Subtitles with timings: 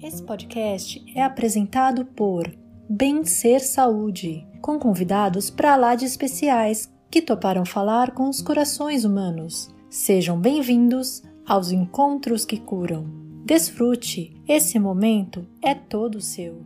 [0.00, 2.48] Esse podcast é apresentado por
[2.88, 9.04] Bem Ser Saúde, com convidados para lá de especiais que toparam falar com os corações
[9.04, 9.74] humanos.
[9.90, 13.06] Sejam bem-vindos aos encontros que curam.
[13.44, 16.64] Desfrute, esse momento é todo seu.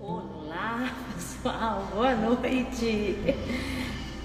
[0.00, 3.18] Olá, pessoal, boa noite.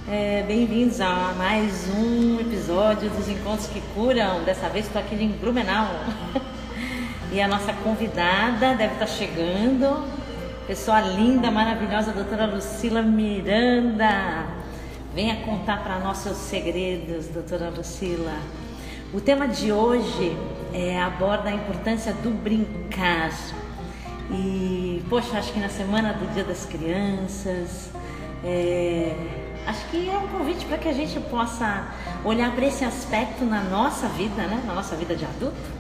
[0.08, 4.44] É, Bem-vindos a mais um episódio dos Encontros que Curam.
[4.44, 5.88] Dessa vez estou aqui em Blumenau.
[7.32, 10.04] E a nossa convidada deve estar chegando.
[10.66, 14.48] Pessoa linda, maravilhosa, doutora Lucila Miranda.
[15.14, 18.36] Venha contar para nós seus segredos, doutora Lucila.
[19.14, 20.36] O tema de hoje
[20.74, 23.32] é, aborda a importância do brincar.
[24.32, 27.92] E, poxa, acho que na semana do Dia das Crianças,
[28.43, 29.14] é,
[29.66, 31.88] acho que é um convite para que a gente possa
[32.23, 34.64] olhar para esse aspecto na nossa vida, né?
[34.66, 35.80] na nossa vida de adulto.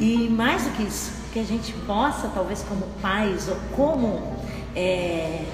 [0.00, 4.36] E mais do que isso, que a gente possa, talvez como pais ou como
[4.74, 5.44] é,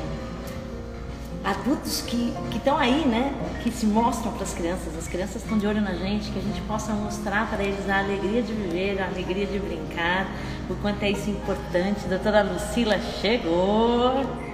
[1.45, 3.35] adultos que estão aí, né?
[3.62, 6.43] Que se mostram para as crianças, as crianças estão de olho na gente, que a
[6.43, 10.29] gente possa mostrar para eles a alegria de viver, a alegria de brincar,
[10.69, 12.07] o quanto é isso importante.
[12.09, 14.48] Doutora Lucila chegou.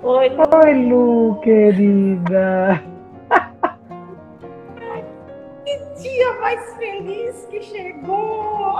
[0.00, 0.42] Oi, Lu.
[0.64, 2.80] Oi, Lu, querida.
[5.64, 8.78] que dia mais feliz que chegou!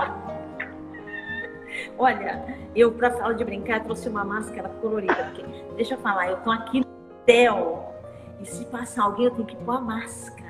[1.97, 5.43] Olha, eu para falar de brincar trouxe uma máscara colorida, porque
[5.75, 7.93] deixa eu falar, eu tô aqui no hotel
[8.39, 10.48] e se passar alguém eu tenho que pôr a máscara.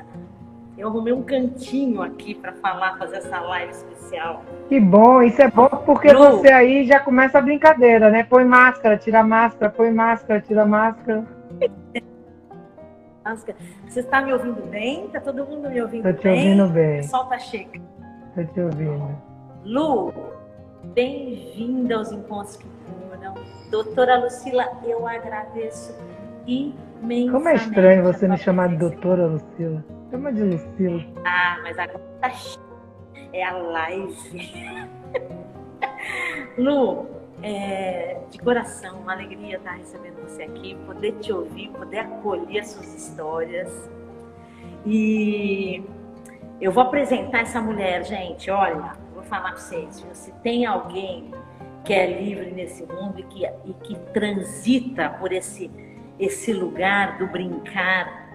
[0.79, 4.41] Eu arrumei um cantinho aqui para falar, fazer essa live especial.
[4.69, 8.23] Que bom, isso é bom porque Lu, você aí já começa a brincadeira, né?
[8.23, 11.25] Põe máscara, tira máscara, põe máscara, tira máscara.
[13.85, 15.07] Você está me ouvindo bem?
[15.07, 16.13] Está todo mundo me ouvindo bem?
[16.13, 16.99] Estou te ouvindo bem.
[17.01, 17.83] O sol está chegando.
[18.29, 19.21] Estou te ouvindo.
[19.65, 20.13] Lu,
[20.95, 22.65] bem-vinda aos Encontros que
[23.09, 23.33] Curam.
[23.69, 25.93] Doutora Lucila, eu agradeço
[26.49, 27.31] imensamente.
[27.31, 29.83] Como é estranho você me chamar de doutora Lucila.
[30.09, 31.05] Chama de Lucila.
[31.25, 32.31] Ah, mas agora tá
[33.33, 34.79] é a live.
[36.57, 37.07] Lu,
[37.41, 42.69] é, de coração, uma alegria estar recebendo você aqui, poder te ouvir, poder acolher as
[42.69, 43.89] suas histórias.
[44.85, 45.83] E
[46.59, 48.49] eu vou apresentar essa mulher, gente.
[48.51, 51.31] Olha, vou falar para vocês: se tem alguém
[51.83, 55.71] que é livre nesse mundo e que, e que transita por esse,
[56.19, 58.29] esse lugar do brincar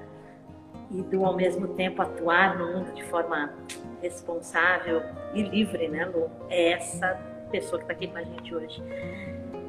[0.90, 3.52] e do ao mesmo tempo atuar no mundo de forma
[4.00, 5.02] responsável
[5.34, 6.30] e livre, né, Lu?
[6.48, 8.82] É essa pessoa que está aqui com a gente hoje.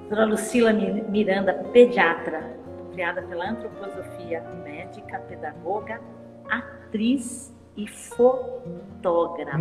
[0.10, 2.58] Dona Lucila Miranda, pediatra,
[2.94, 6.00] criada pela antroposofia, médica, pedagoga,
[6.50, 9.56] atriz e fotógrafa.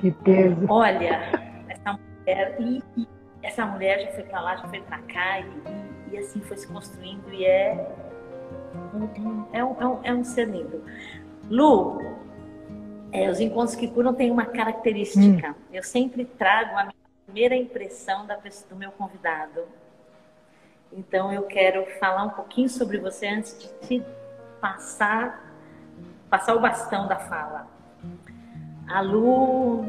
[0.00, 0.64] Que peso.
[0.68, 1.20] Olha,
[1.68, 3.08] essa mulher, e, e
[3.42, 6.66] essa mulher já foi para lá, já foi para cá, e, e, assim foi se
[6.66, 7.94] construindo, e é
[9.52, 10.84] é um, é um, é um ser lindo.
[11.48, 12.00] Lu,
[13.12, 15.50] é, os encontros que curam têm uma característica.
[15.50, 15.54] Hum.
[15.72, 16.94] Eu sempre trago a minha
[17.24, 19.62] primeira impressão da pessoa, do meu convidado.
[20.92, 24.04] Então eu quero falar um pouquinho sobre você antes de te
[24.60, 25.54] passar,
[26.30, 27.66] passar o bastão da fala.
[28.88, 29.84] A Lu,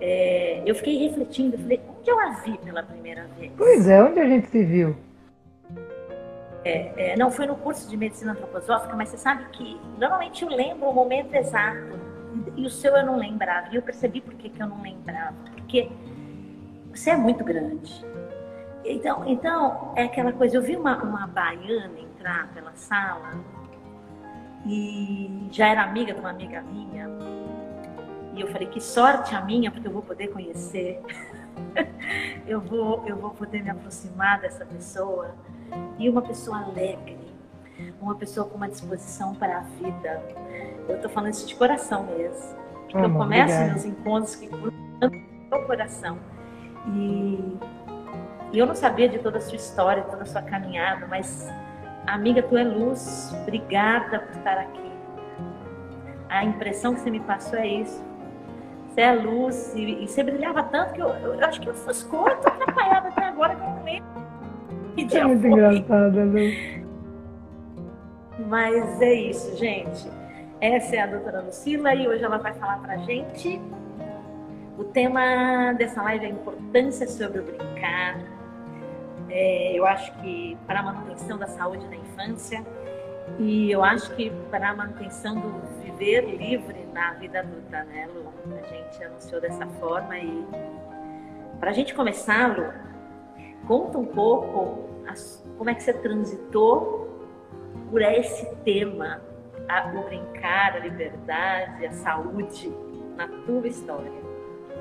[0.00, 3.52] é, eu fiquei refletindo, eu falei, onde eu a vi pela primeira vez?
[3.56, 4.96] Pois é, onde a gente se viu?
[6.64, 10.48] É, é, não foi no curso de medicina antroposófica, mas você sabe que normalmente eu
[10.48, 11.98] lembro o momento exato
[12.56, 13.68] e o seu eu não lembrava.
[13.70, 15.36] E eu percebi por que, que eu não lembrava.
[15.54, 15.90] Porque
[16.92, 18.04] você é muito grande.
[18.84, 20.56] Então, então é aquela coisa.
[20.56, 23.32] Eu vi uma, uma baiana entrar pela sala
[24.66, 27.08] e já era amiga de uma amiga minha.
[28.34, 31.00] E eu falei: que sorte a minha, porque eu vou poder conhecer.
[32.46, 35.34] eu, vou, eu vou poder me aproximar dessa pessoa
[35.98, 37.18] e uma pessoa alegre,
[38.00, 40.22] uma pessoa com uma disposição para a vida.
[40.88, 42.56] Eu estou falando isso de coração mesmo.
[42.90, 43.66] Porque eu começo obrigada.
[43.66, 46.18] meus encontros que meu coração.
[46.94, 47.58] E,
[48.52, 51.46] e eu não sabia de toda a sua história, toda a sua caminhada, mas
[52.06, 53.34] amiga, tu é luz.
[53.42, 54.88] Obrigada por estar aqui.
[56.28, 58.07] A impressão que você me passou é isso.
[58.98, 61.72] Você é luz e, e você brilhava tanto que eu, eu, eu acho que eu
[61.72, 64.08] ofuscou, eu tô atrapalhada até agora que eu não lembro
[65.12, 66.84] é muito engraçada, né?
[68.48, 70.10] Mas é isso, gente.
[70.60, 73.60] Essa é a doutora Lucila e hoje ela vai falar pra gente.
[74.76, 78.18] O tema dessa live é a importância sobre o brincar.
[79.30, 82.64] É, eu acho que para a manutenção da saúde na infância
[83.38, 88.32] e eu acho que para a manutenção do viver livre na vida adulta, né, Lu?
[88.56, 90.46] A gente anunciou dessa forma e
[91.58, 92.72] para a gente começar, Lu,
[93.66, 97.26] conta um pouco as, como é que você transitou
[97.90, 99.20] por esse tema,
[99.68, 102.72] a, o brincar, a liberdade, a saúde
[103.16, 104.28] na tua história.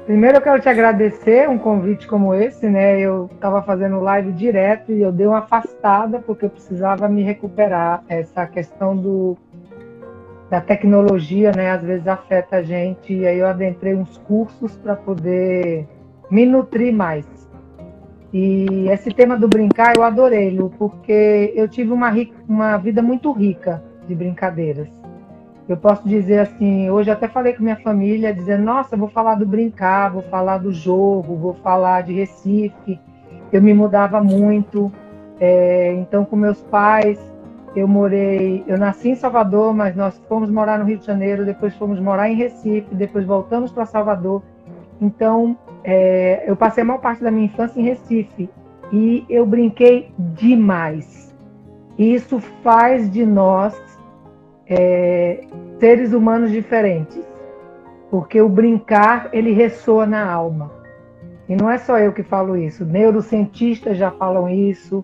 [0.05, 2.97] Primeiro eu quero te agradecer um convite como esse, né?
[2.97, 8.05] Eu estava fazendo live direto e eu dei uma afastada porque eu precisava me recuperar.
[8.07, 9.37] Essa questão do
[10.49, 11.71] da tecnologia, né?
[11.71, 15.88] Às vezes afeta a gente e aí eu adentrei uns cursos para poder
[16.29, 17.25] me nutrir mais.
[18.33, 22.11] E esse tema do brincar eu adorei, Lu, porque eu tive uma,
[22.47, 24.89] uma vida muito rica de brincadeiras.
[25.67, 29.45] Eu posso dizer assim, hoje até falei com minha família, dizendo, nossa, vou falar do
[29.45, 33.00] brincar, vou falar do jogo, vou falar de Recife.
[33.51, 34.91] Eu me mudava muito,
[35.39, 37.19] é, então com meus pais,
[37.75, 41.75] eu morei, eu nasci em Salvador, mas nós fomos morar no Rio de Janeiro, depois
[41.75, 44.41] fomos morar em Recife, depois voltamos para Salvador.
[44.99, 48.49] Então, é, eu passei a maior parte da minha infância em Recife
[48.91, 51.35] e eu brinquei demais.
[51.97, 53.79] Isso faz de nós
[54.67, 55.45] é,
[55.79, 57.21] seres humanos diferentes,
[58.09, 60.71] porque o brincar ele ressoa na alma.
[61.49, 65.03] E não é só eu que falo isso, neurocientistas já falam isso,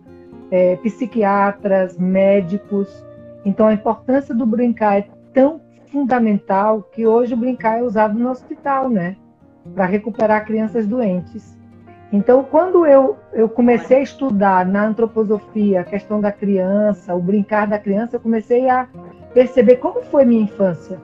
[0.54, 3.04] é, psiquiatras, médicos.
[3.44, 5.60] Então a importância do brincar é tão
[5.92, 9.16] fundamental que hoje o brincar é usado no hospital, né?
[9.74, 11.58] Para recuperar crianças doentes.
[12.12, 17.66] Então, quando eu, eu comecei a estudar na antroposofia a questão da criança, o brincar
[17.66, 18.88] da criança, eu comecei a
[19.34, 21.02] perceber como foi minha infância.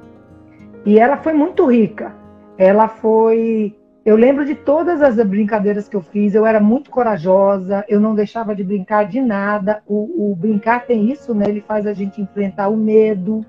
[0.86, 2.14] E ela foi muito rica.
[2.60, 3.76] Ela foi.
[4.10, 6.34] Eu lembro de todas as brincadeiras que eu fiz.
[6.34, 7.86] Eu era muito corajosa.
[7.88, 9.84] Eu não deixava de brincar de nada.
[9.86, 11.46] O, o brincar tem isso, né?
[11.48, 13.46] Ele faz a gente enfrentar o medo,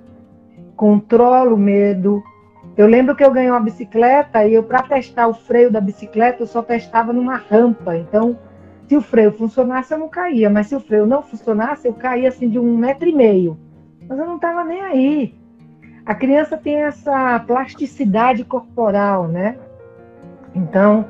[0.77, 2.23] controla o medo.
[2.77, 6.43] Eu lembro que eu ganhei uma bicicleta e eu, para testar o freio da bicicleta,
[6.43, 7.97] eu só testava numa rampa.
[7.97, 8.39] Então,
[8.87, 10.51] se o freio funcionasse, eu não caía.
[10.51, 13.59] Mas se o freio não funcionasse, eu caía assim de um metro e meio
[14.07, 15.35] mas eu não estava nem aí.
[16.05, 19.57] A criança tem essa plasticidade corporal, né?
[20.55, 21.07] Então,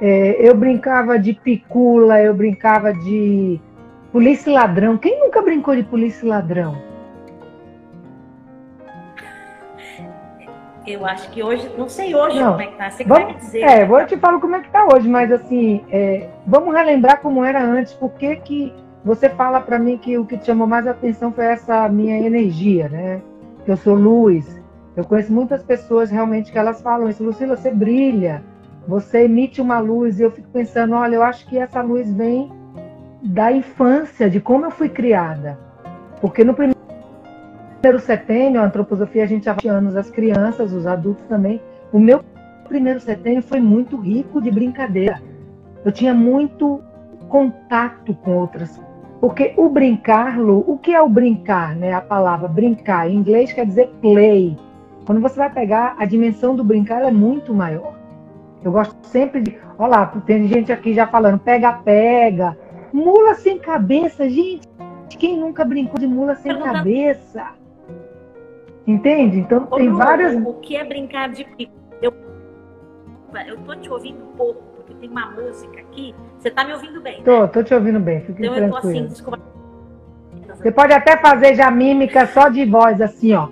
[0.00, 3.60] é, eu brincava de picula, eu brincava de
[4.12, 4.96] polícia e ladrão.
[4.96, 6.76] Quem nunca brincou de polícia e ladrão?
[10.86, 13.34] Eu acho que hoje, não sei hoje não, como é que tá, você vamos, vai
[13.34, 13.60] dizer.
[13.60, 17.44] É, vou te falar como é que tá hoje, mas assim, é, vamos relembrar como
[17.44, 18.72] era antes, por que que
[19.04, 22.88] você fala para mim que o que te chamou mais atenção foi essa minha energia,
[22.88, 23.20] né?
[23.66, 24.58] Que eu sou luz.
[24.96, 27.22] Eu conheço muitas pessoas realmente que elas falam isso.
[27.22, 28.42] Lucila, você brilha,
[28.88, 30.18] você emite uma luz.
[30.18, 32.50] E eu fico pensando, olha, eu acho que essa luz vem
[33.22, 35.58] da infância, de como eu fui criada.
[36.20, 36.78] Porque no primeiro
[38.00, 41.60] setênio, a antroposofia, a gente há anos as crianças, os adultos também.
[41.92, 42.24] O meu
[42.66, 45.20] primeiro setênio foi muito rico de brincadeira.
[45.84, 46.82] Eu tinha muito
[47.28, 48.80] contato com outras
[49.20, 51.92] porque o brincar, Lu, o que é o brincar, né?
[51.92, 54.56] A palavra brincar em inglês quer dizer play.
[55.04, 57.97] Quando você vai pegar a dimensão do brincar, é muito maior.
[58.62, 59.58] Eu gosto sempre de.
[59.78, 62.56] Olha lá, tem gente aqui já falando pega-pega.
[62.92, 64.66] Mula sem cabeça, gente.
[65.18, 67.52] Quem nunca brincou de mula sem cabeça?
[68.86, 69.38] Entende?
[69.38, 70.34] Então Ô, tem Lu, várias.
[70.34, 71.46] O que é brincar de
[72.00, 72.12] eu,
[73.46, 74.68] eu tô te ouvindo pouco
[75.00, 76.14] tem uma música aqui.
[76.38, 77.22] Você tá me ouvindo bem?
[77.22, 77.46] Tô, né?
[77.48, 78.20] tô te ouvindo bem.
[78.20, 78.76] Fique então tranquilo.
[78.76, 79.40] eu tô assim, desculpa.
[80.54, 83.48] Você pode até fazer já mímica só de voz, assim, ó.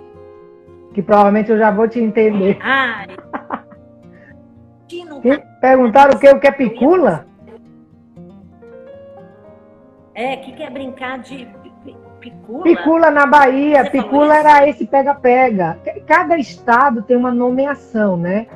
[0.92, 2.58] Que provavelmente eu já vou te entender.
[2.60, 3.06] Ai.
[5.60, 6.28] Perguntaram o que?
[6.28, 7.26] O que é picula?
[10.14, 11.48] É, que quer brincar de
[12.20, 12.62] picula?
[12.62, 15.78] Picula na Bahia, Você picula era esse pega-pega.
[16.06, 18.46] Cada estado tem uma nomeação, né?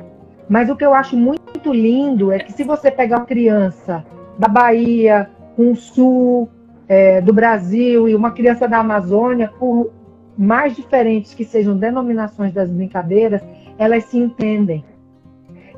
[0.49, 4.03] Mas o que eu acho muito lindo é que se você pegar uma criança
[4.37, 6.49] da Bahia, um sul
[6.87, 9.91] é, do Brasil e uma criança da Amazônia, por
[10.37, 13.41] mais diferentes que sejam denominações das brincadeiras,
[13.77, 14.83] elas se entendem.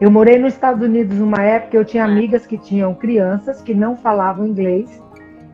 [0.03, 3.95] Eu morei nos Estados Unidos numa época, eu tinha amigas que tinham crianças que não
[3.95, 5.01] falavam inglês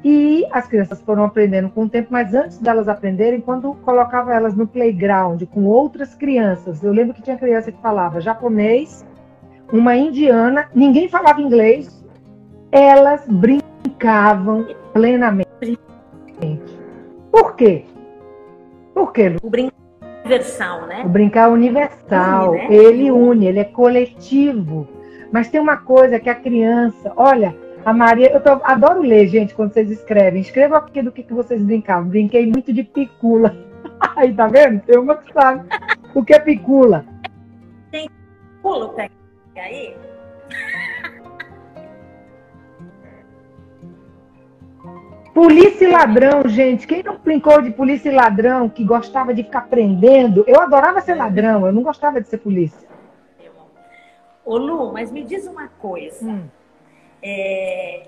[0.03, 4.55] e as crianças foram aprendendo com o tempo, mas antes delas aprenderem, quando colocava elas
[4.55, 9.05] no playground com outras crianças, eu lembro que tinha criança que falava japonês,
[9.71, 12.03] uma indiana, ninguém falava inglês,
[12.71, 15.77] elas brincavam plenamente.
[17.31, 17.85] Por quê?
[18.95, 19.35] Por quê?
[19.43, 19.78] O brincar
[20.29, 21.03] universal, né?
[21.05, 22.73] O brincar universal, une, né?
[22.73, 24.87] ele une, ele é coletivo.
[25.31, 27.55] Mas tem uma coisa que a criança, olha,
[27.85, 30.41] a Maria, eu tô, adoro ler, gente, quando vocês escrevem.
[30.41, 32.09] Escreva aqui do que, que vocês brincavam.
[32.09, 33.55] Brinquei muito de picula.
[34.15, 34.81] Aí, tá vendo?
[34.81, 35.67] Tem uma que sabe.
[36.13, 37.05] O que é picula?
[37.91, 38.09] Tem
[38.61, 39.11] pulo, pega
[39.55, 39.95] aí.
[45.33, 46.87] Polícia e ladrão, gente.
[46.87, 50.43] Quem não brincou de polícia e ladrão, que gostava de ficar prendendo?
[50.47, 52.87] Eu adorava ser ladrão, eu não gostava de ser polícia.
[54.43, 56.25] Ô Lu, mas me diz uma coisa.
[56.25, 56.47] Hum.
[57.21, 58.07] É,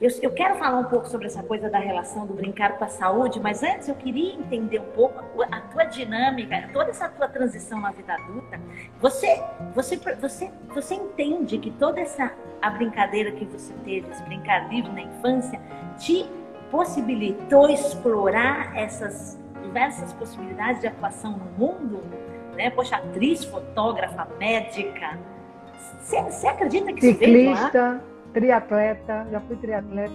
[0.00, 2.88] eu, eu, quero falar um pouco sobre essa coisa da relação do brincar com a
[2.88, 7.78] saúde, mas antes eu queria entender um pouco a tua dinâmica, toda essa tua transição
[7.80, 8.58] na vida adulta.
[8.98, 9.42] Você,
[9.74, 14.90] você, você, você entende que toda essa a brincadeira que você teve, esse brincar livre
[14.90, 15.60] na infância,
[15.98, 16.26] te
[16.70, 22.02] possibilitou explorar essas diversas possibilidades de atuação no mundo?
[22.56, 22.70] Né?
[22.70, 25.18] Poxa, atriz, fotógrafa, médica.
[26.00, 28.02] Você acredita que Ciclista,
[28.32, 30.14] triatleta, já fui triatleta.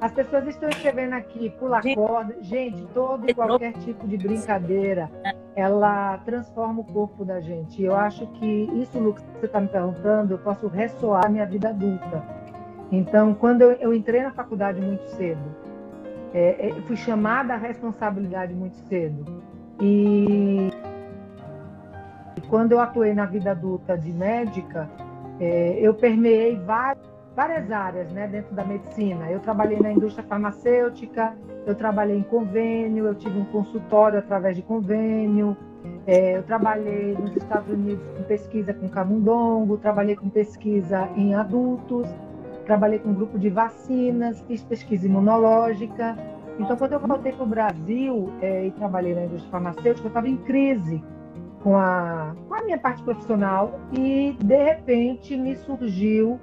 [0.00, 1.52] As pessoas estão escrevendo aqui,
[1.82, 2.36] gente, corda.
[2.40, 5.08] Gente, todo e qualquer tipo de brincadeira,
[5.54, 7.82] ela transforma o corpo da gente.
[7.82, 11.68] Eu acho que isso, Lucas, que você está me perguntando, eu posso ressoar minha vida
[11.68, 12.22] adulta.
[12.90, 15.40] Então, quando eu, eu entrei na faculdade muito cedo,
[16.34, 19.24] é, é, fui chamada à responsabilidade muito cedo.
[19.80, 20.70] E,
[22.48, 24.88] quando eu atuei na vida adulta de médica,
[25.40, 29.30] é, eu permeei várias, várias áreas né, dentro da medicina.
[29.30, 31.34] Eu trabalhei na indústria farmacêutica,
[31.66, 35.56] eu trabalhei em convênio, eu tive um consultório através de convênio,
[36.06, 42.08] é, eu trabalhei nos Estados Unidos com pesquisa com camundongo, trabalhei com pesquisa em adultos,
[42.66, 46.16] trabalhei com um grupo de vacinas, fiz pesquisa imunológica.
[46.58, 50.28] Então, quando eu voltei para o Brasil é, e trabalhei na indústria farmacêutica, eu estava
[50.28, 51.02] em crise
[51.62, 56.38] com a, com a minha parte profissional e, de repente, me surgiu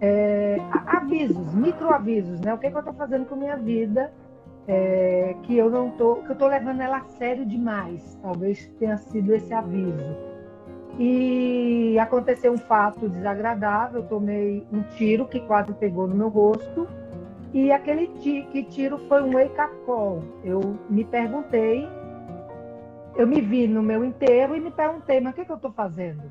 [0.00, 2.52] é, avisos, microavisos, né?
[2.52, 4.12] O que, é que eu estou fazendo com minha vida
[4.68, 8.18] é, que eu não tô, que eu estou levando ela a sério demais.
[8.20, 10.16] Talvez tenha sido esse aviso.
[10.98, 16.86] E aconteceu um fato desagradável, eu tomei um tiro que quase pegou no meu rosto.
[17.52, 20.22] E aquele que tiro foi um wake-up call.
[20.44, 21.88] Eu me perguntei,
[23.14, 25.56] eu me vi no meu enterro e me perguntei, mas o que, é que eu
[25.56, 26.22] estou fazendo?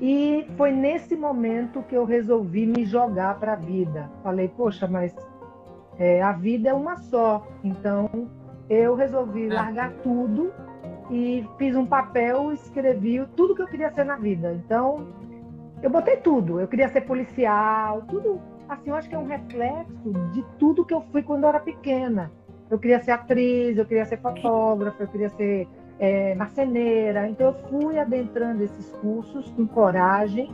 [0.00, 4.08] E foi nesse momento que eu resolvi me jogar para a vida.
[4.22, 5.14] Falei, poxa, mas
[5.98, 7.46] é, a vida é uma só.
[7.64, 8.28] Então
[8.68, 9.54] eu resolvi ah.
[9.54, 10.52] largar tudo
[11.10, 14.52] e fiz um papel, escrevi tudo que eu queria ser na vida.
[14.52, 15.08] Então,
[15.82, 16.60] eu botei tudo.
[16.60, 18.40] Eu queria ser policial, tudo.
[18.68, 21.60] Assim, eu acho que é um reflexo de tudo que eu fui quando eu era
[21.60, 22.30] pequena.
[22.70, 25.66] Eu queria ser atriz, eu queria ser fotógrafa, eu queria ser
[25.98, 27.28] é, marceneira.
[27.28, 30.52] Então, eu fui adentrando esses cursos com coragem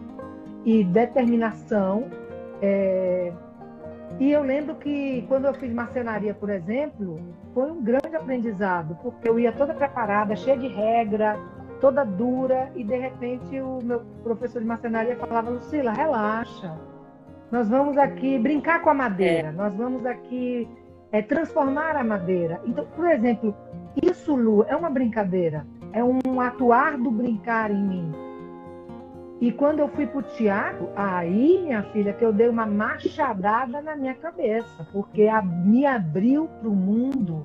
[0.64, 2.10] e determinação.
[2.62, 3.32] É,
[4.18, 7.20] e eu lembro que quando eu fiz marcenaria, por exemplo,
[7.52, 11.36] foi um grande aprendizado, porque eu ia toda preparada, cheia de regra,
[11.80, 16.78] toda dura, e de repente o meu professor de marcenaria falava: Lucila, relaxa,
[17.50, 20.68] nós vamos aqui brincar com a madeira, nós vamos aqui
[21.10, 22.60] é, transformar a madeira.
[22.64, 23.54] Então, por exemplo,
[24.02, 28.12] isso, Lu, é uma brincadeira, é um atuar do brincar em mim.
[29.40, 33.82] E quando eu fui para o teatro, aí, minha filha, que eu dei uma machadada
[33.82, 37.44] na minha cabeça, porque a, me abriu para o mundo.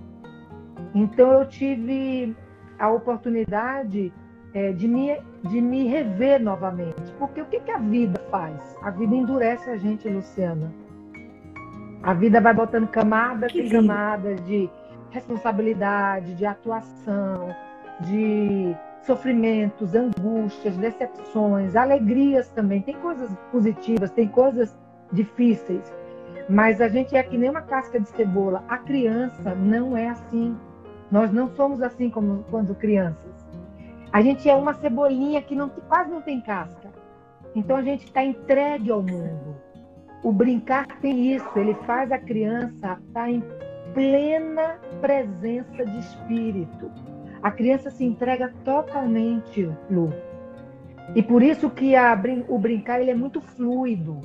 [0.95, 2.35] Então eu tive
[2.77, 4.13] a oportunidade
[4.53, 5.17] é, de, me,
[5.49, 7.11] de me rever novamente.
[7.17, 8.77] Porque o que, que a vida faz?
[8.81, 10.71] A vida endurece a gente, Luciana.
[12.01, 14.69] A vida vai botando camadas e camadas de
[15.11, 17.55] responsabilidade, de atuação,
[18.01, 22.81] de sofrimentos, angústias, decepções, alegrias também.
[22.81, 24.77] Tem coisas positivas, tem coisas
[25.11, 25.91] difíceis.
[26.47, 28.63] Mas a gente é que nem uma casca de cebola.
[28.67, 30.57] A criança não é assim.
[31.11, 33.33] Nós não somos assim como quando crianças.
[34.11, 36.89] A gente é uma cebolinha que não, quase não tem casca.
[37.55, 39.55] Então a gente está entregue ao mundo.
[40.23, 43.29] O brincar tem isso, ele faz a criança estar tá
[43.93, 46.91] plena presença de espírito
[47.41, 50.13] a criança se entrega totalmente, Lu.
[51.15, 54.19] E por isso que a, o brincar ele é muito fluido.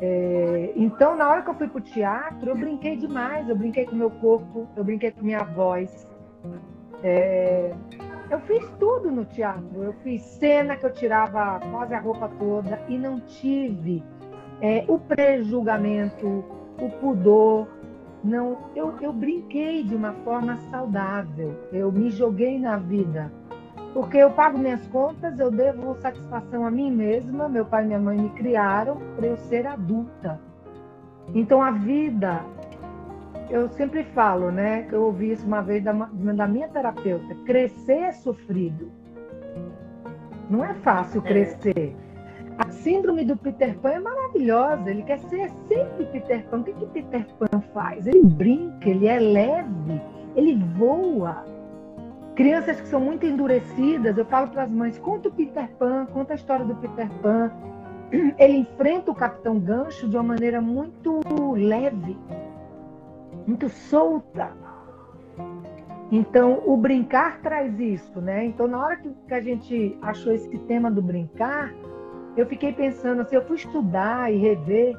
[0.00, 3.48] É, então, na hora que eu fui para o teatro, eu brinquei demais.
[3.48, 6.06] Eu brinquei com meu corpo, eu brinquei com minha voz.
[7.02, 7.74] É,
[8.30, 9.82] eu fiz tudo no teatro.
[9.82, 14.02] Eu fiz cena que eu tirava quase a roupa toda e não tive
[14.62, 16.44] é, o prejulgamento,
[16.80, 17.66] o pudor,
[18.22, 21.54] não, eu, eu brinquei de uma forma saudável.
[21.72, 23.30] Eu me joguei na vida.
[23.94, 27.48] Porque eu pago minhas contas, eu devo satisfação a mim mesma.
[27.48, 30.40] Meu pai e minha mãe me criaram para eu ser adulta.
[31.34, 32.44] Então a vida,
[33.50, 34.82] eu sempre falo, né?
[34.82, 38.90] Que eu ouvi isso uma vez da, da minha terapeuta: crescer é sofrido.
[40.50, 41.28] Não é fácil é.
[41.28, 41.96] crescer.
[42.82, 44.90] Síndrome do Peter Pan é maravilhosa.
[44.90, 46.58] Ele quer ser sempre Peter Pan.
[46.58, 48.06] O que, que Peter Pan faz?
[48.06, 50.00] Ele brinca, ele é leve,
[50.36, 51.44] ele voa.
[52.34, 56.34] Crianças que são muito endurecidas, eu falo para as mães: conta o Peter Pan, conta
[56.34, 57.50] a história do Peter Pan.
[58.38, 61.20] Ele enfrenta o Capitão Gancho de uma maneira muito
[61.54, 62.16] leve,
[63.46, 64.52] muito solta.
[66.10, 68.46] Então, o brincar traz isso, né?
[68.46, 71.74] Então, na hora que a gente achou esse tema do brincar,
[72.40, 74.96] eu fiquei pensando assim, eu fui estudar e rever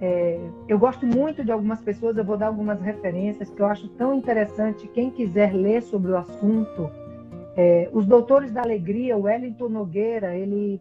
[0.00, 0.38] é,
[0.68, 4.14] eu gosto muito de algumas pessoas, eu vou dar algumas referências que eu acho tão
[4.14, 4.88] interessante.
[4.88, 6.90] Quem quiser ler sobre o assunto,
[7.56, 10.80] é, os Doutores da Alegria, o Wellington Nogueira, ele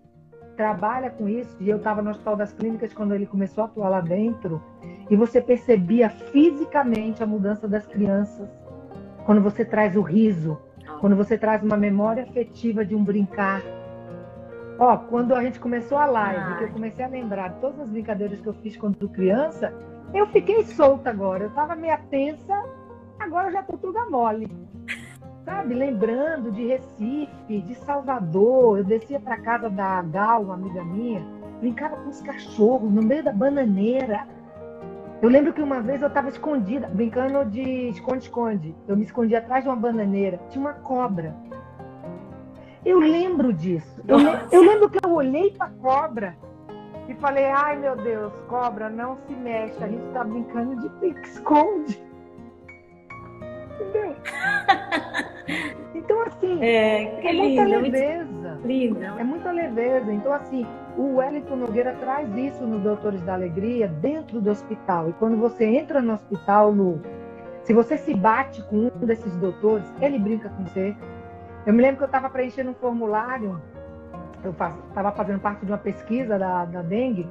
[0.58, 1.56] trabalha com isso.
[1.62, 4.62] E eu estava no Hospital das Clínicas quando ele começou a atuar lá dentro.
[5.10, 8.50] E você percebia fisicamente a mudança das crianças.
[9.26, 10.58] Quando você traz o riso,
[11.00, 13.62] quando você traz uma memória afetiva de um brincar,
[14.80, 17.90] Ó, quando a gente começou a live, que eu comecei a lembrar de todas as
[17.90, 19.74] brincadeiras que eu fiz quando criança,
[20.14, 21.44] eu fiquei solta agora.
[21.44, 22.64] Eu estava meio tensa,
[23.20, 24.50] agora já tô tudo mole.
[25.46, 31.22] Sabe, lembrando de Recife, de Salvador, eu descia para casa da Gal, uma amiga minha,
[31.60, 34.26] brincava com os cachorros no meio da bananeira.
[35.22, 38.76] Eu lembro que uma vez eu estava escondida, brincando de esconde-esconde.
[38.88, 41.36] Eu me escondi atrás de uma bananeira, tinha uma cobra.
[42.86, 43.93] Eu lembro disso.
[44.08, 44.18] Eu,
[44.52, 46.38] eu lembro que eu olhei para cobra
[47.08, 52.04] e falei: ai meu Deus, cobra, não se mexe, a gente está brincando de pique-esconde.
[53.76, 54.16] Entendeu?
[55.96, 58.60] Então, assim, é, é muita leveza.
[58.66, 59.04] Lindo.
[59.04, 60.12] É muita leveza.
[60.12, 60.66] Então, assim,
[60.98, 65.10] o Wellington Nogueira traz isso nos Doutores da Alegria dentro do hospital.
[65.10, 67.02] E quando você entra no hospital, no,
[67.64, 70.96] se você se bate com um desses doutores, ele brinca com você,
[71.66, 73.62] eu me lembro que eu estava preenchendo um formulário,
[74.44, 77.28] eu estava fazendo parte de uma pesquisa da, da dengue,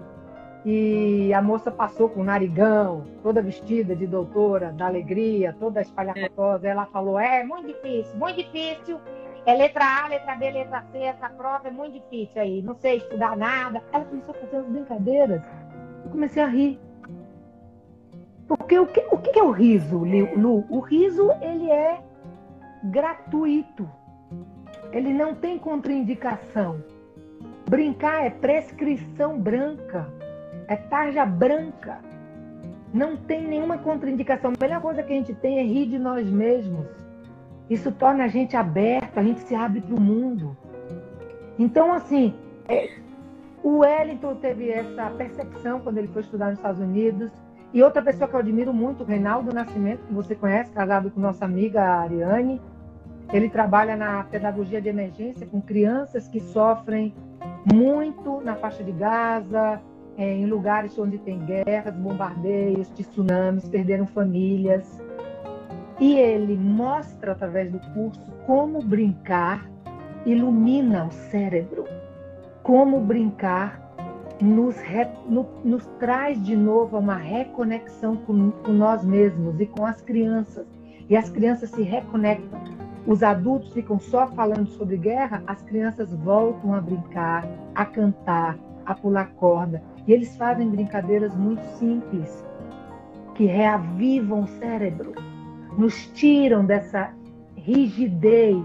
[0.65, 6.69] e a moça passou com o narigão, toda vestida de doutora, da alegria, toda espalhafatosa.
[6.69, 9.01] Ela falou: É muito difícil, muito difícil.
[9.45, 12.99] É letra A, letra B, letra C, essa prova é muito difícil aí, não sei
[12.99, 13.83] estudar nada.
[13.93, 15.43] Ela começou a fazer as brincadeiras.
[16.05, 16.81] Eu comecei a rir.
[18.47, 20.65] Porque o que, o que é o riso, Lu?
[20.71, 22.01] O riso, ele é
[22.85, 23.89] gratuito
[24.93, 26.83] ele não tem contraindicação.
[27.73, 30.07] Brincar é prescrição branca,
[30.69, 32.01] é tarja branca.
[32.93, 34.53] Não tem nenhuma contraindicação.
[34.55, 36.87] A melhor coisa que a gente tem é rir de nós mesmos.
[37.71, 40.55] Isso torna a gente aberto, a gente se abre para o mundo.
[41.59, 42.35] Então, assim,
[42.69, 42.91] é,
[43.63, 47.33] o Wellington teve essa percepção quando ele foi estudar nos Estados Unidos.
[47.73, 51.47] E outra pessoa que eu admiro muito, Reinaldo Nascimento, que você conhece, casado com nossa
[51.47, 52.61] amiga Ariane.
[53.33, 57.15] Ele trabalha na pedagogia de emergência com crianças que sofrem
[57.73, 59.81] muito na faixa de Gaza,
[60.17, 65.03] é, em lugares onde tem guerras, bombardeios, tsunamis, perderam famílias.
[66.01, 69.71] E ele mostra através do curso como brincar
[70.25, 71.85] ilumina o cérebro,
[72.63, 73.81] como brincar
[74.41, 79.87] nos, re, no, nos traz de novo uma reconexão com, com nós mesmos e com
[79.87, 80.67] as crianças.
[81.09, 82.61] E as crianças se reconectam
[83.07, 88.95] os adultos ficam só falando sobre guerra, as crianças voltam a brincar, a cantar, a
[88.95, 89.83] pular corda.
[90.07, 92.45] E eles fazem brincadeiras muito simples,
[93.35, 95.15] que reavivam o cérebro,
[95.77, 97.13] nos tiram dessa
[97.57, 98.65] rigidez,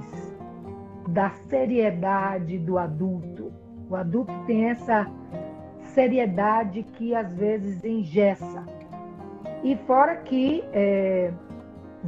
[1.09, 3.51] da seriedade do adulto.
[3.89, 5.07] O adulto tem essa
[5.81, 8.63] seriedade que às vezes engessa.
[9.63, 11.31] E fora que é,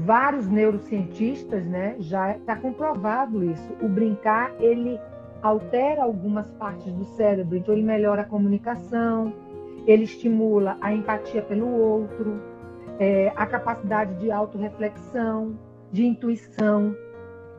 [0.05, 3.73] vários neurocientistas, né, já está comprovado isso.
[3.81, 4.99] O brincar ele
[5.41, 9.33] altera algumas partes do cérebro, então ele melhora a comunicação,
[9.85, 12.41] ele estimula a empatia pelo outro,
[12.99, 15.57] é, a capacidade de autorreflexão,
[15.91, 16.95] de intuição.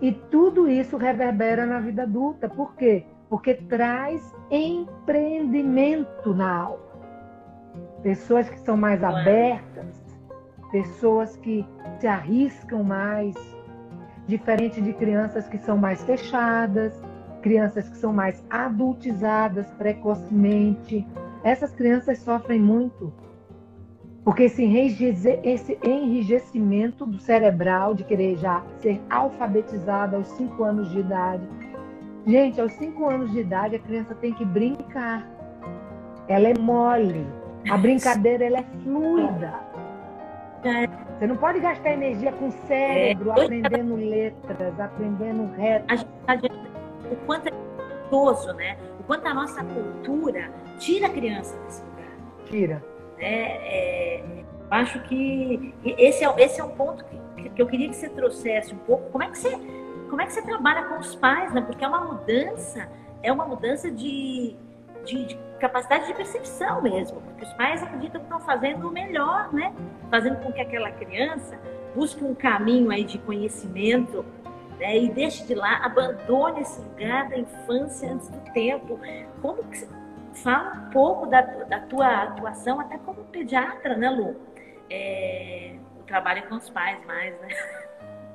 [0.01, 2.49] E tudo isso reverbera na vida adulta.
[2.49, 3.05] Por quê?
[3.29, 6.91] Porque traz empreendimento na alma.
[8.03, 10.00] Pessoas que são mais abertas,
[10.71, 11.67] pessoas que
[11.99, 13.35] se arriscam mais,
[14.27, 16.93] diferente de crianças que são mais fechadas,
[17.43, 21.07] crianças que são mais adultizadas precocemente.
[21.43, 23.13] Essas crianças sofrem muito,
[24.25, 24.63] porque esse,
[25.83, 31.43] enrijecimento do cerebral de querer já ser alfabetizada aos 5 anos de idade.
[32.27, 35.27] Gente, aos 5 anos de idade a criança tem que brincar.
[36.29, 37.27] Ela é mole.
[37.69, 39.70] A brincadeira ela é fluida.
[40.63, 43.45] Você não pode gastar energia com o cérebro, é.
[43.45, 45.87] aprendendo letras, aprendendo reto.
[46.27, 46.53] A gente,
[47.11, 47.51] o quanto é
[48.11, 48.77] gostoso, né?
[48.99, 52.11] O quanto a nossa cultura tira a criança desse lugar.
[52.47, 52.85] Tira.
[53.19, 54.25] É, é,
[54.71, 58.75] acho que esse é, esse é um ponto que, que eu queria que você trouxesse
[58.75, 59.11] um pouco.
[59.11, 59.51] Como é que você,
[60.09, 61.61] como é que você trabalha com os pais, né?
[61.61, 62.89] Porque é uma mudança,
[63.23, 64.57] é uma mudança de,
[65.05, 69.53] de, de capacidade de percepção mesmo, porque os pais acreditam que estão fazendo o melhor,
[69.53, 69.73] né?
[70.11, 71.59] Fazendo com que aquela criança
[71.95, 74.25] busque um caminho aí de conhecimento
[74.79, 74.99] né?
[74.99, 78.99] e deixe de lá, abandone esse lugar da infância antes do tempo.
[79.43, 79.87] Como que
[80.43, 84.37] fala um pouco da, da tua atuação, até como pediatra, né, Lu?
[84.89, 87.49] É, o trabalho é com os pais mais, né?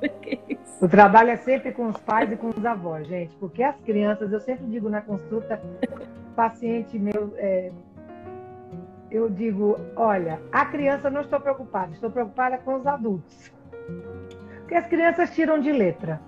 [0.81, 4.31] O trabalho é sempre com os pais e com os avós, gente, porque as crianças,
[4.31, 5.59] eu sempre digo na consulta,
[6.35, 7.71] paciente meu, é,
[9.09, 13.51] eu digo, olha, a criança não estou preocupada, estou preocupada com os adultos.
[14.59, 16.19] Porque as crianças tiram de letra.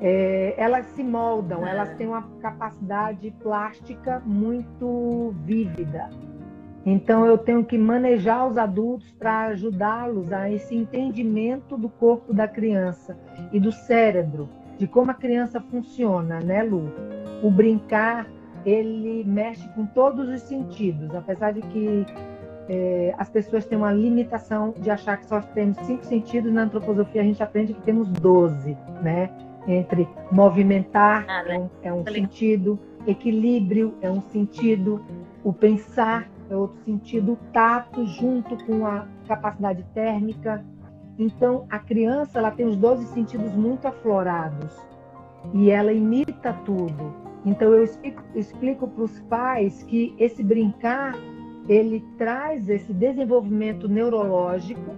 [0.00, 1.70] É, elas se moldam, é.
[1.70, 6.10] elas têm uma capacidade plástica muito vívida.
[6.84, 12.46] Então eu tenho que manejar os adultos para ajudá-los a esse entendimento do corpo da
[12.46, 13.18] criança
[13.52, 16.92] e do cérebro, de como a criança funciona, né, Lu?
[17.42, 18.28] O brincar,
[18.66, 22.04] ele mexe com todos os sentidos, apesar de que
[22.68, 27.22] é, as pessoas têm uma limitação de achar que só temos cinco sentidos, na antroposofia
[27.22, 29.30] a gente aprende que temos doze, né?
[29.68, 31.54] Entre movimentar ah, né?
[31.54, 35.00] é um, é um sentido, equilíbrio é um sentido,
[35.44, 40.64] o pensar é outro sentido, o tato junto com a capacidade térmica.
[41.18, 44.76] Então, a criança ela tem os 12 sentidos muito aflorados
[45.54, 47.25] e ela imita tudo.
[47.46, 47.84] Então, eu
[48.34, 51.14] explico para os pais que esse brincar
[51.68, 54.96] ele traz esse desenvolvimento neurológico,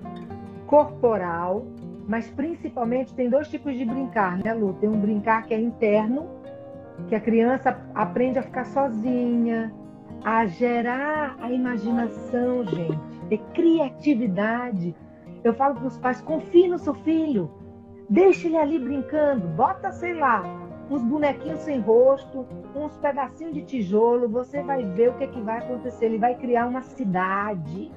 [0.66, 1.66] corporal,
[2.06, 4.72] mas principalmente tem dois tipos de brincar, né, Lu?
[4.80, 6.26] Tem um brincar que é interno,
[7.06, 9.72] que a criança aprende a ficar sozinha,
[10.24, 14.94] a gerar a imaginação, gente, ter criatividade.
[15.44, 17.50] Eu falo para os pais: confie no seu filho,
[18.08, 24.28] deixe ele ali brincando, bota, sei lá, uns bonequinhos sem rosto, uns pedacinhos de tijolo,
[24.28, 26.06] você vai ver o que, é que vai acontecer.
[26.06, 27.92] Ele vai criar uma cidade,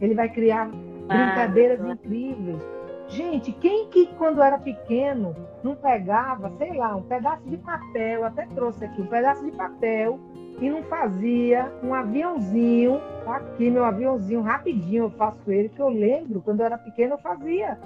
[0.00, 2.62] ele vai criar brincadeiras ah, incríveis.
[3.08, 8.46] Gente, quem que quando era pequeno não pegava, sei lá, um pedaço de papel, até
[8.46, 10.18] trouxe aqui, um pedaço de papel
[10.60, 15.88] e não fazia um aviãozinho, tá aqui meu aviãozinho, rapidinho eu faço ele, que eu
[15.88, 17.78] lembro, quando eu era pequeno eu fazia.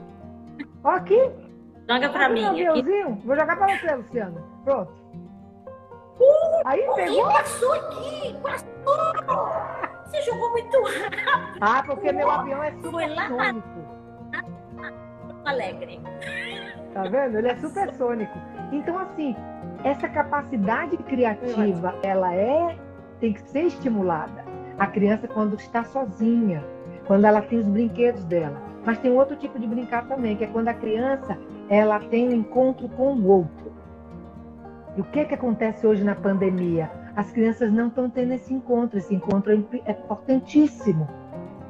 [0.83, 1.19] Ó aqui.
[1.89, 2.45] Joga pra mim.
[2.45, 2.83] Aqui.
[3.25, 4.43] Vou jogar pra você, Luciano.
[4.65, 4.93] Pronto.
[6.19, 7.25] Uh, Aí pegou.
[7.33, 9.49] passou aqui, passou.
[10.05, 11.59] Você jogou muito rápido.
[11.61, 13.69] Ah, porque meu avião é supersônico.
[15.45, 16.01] Alegre.
[16.95, 17.39] Tá vendo?
[17.39, 18.39] Ele é supersônico.
[18.73, 19.37] Então, assim,
[19.83, 22.79] essa capacidade criativa, ela é
[23.21, 24.45] tem que ser estimulada.
[24.79, 26.65] A criança quando está sozinha,
[27.07, 28.61] quando ela tem os brinquedos dela.
[28.85, 31.39] Mas tem outro tipo de brincar também, que é quando a criança
[31.69, 33.73] ela tem um encontro com o outro.
[34.97, 36.91] E o que é que acontece hoje na pandemia?
[37.17, 38.99] As crianças não estão tendo esse encontro.
[38.99, 41.09] Esse encontro é, é importantíssimo.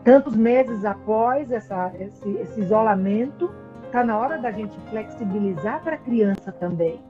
[0.03, 3.51] Tantos meses após essa, esse, esse isolamento,
[3.85, 7.01] está na hora da gente flexibilizar para a criança também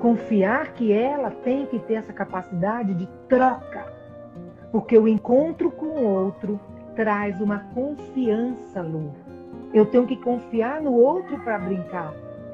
[0.00, 3.86] confiar que ela tem que ter essa capacidade de troca,
[4.70, 6.60] porque o encontro com o outro
[6.96, 9.14] traz uma confiança, Lu.
[9.72, 12.12] Eu tenho que confiar no outro para brincar.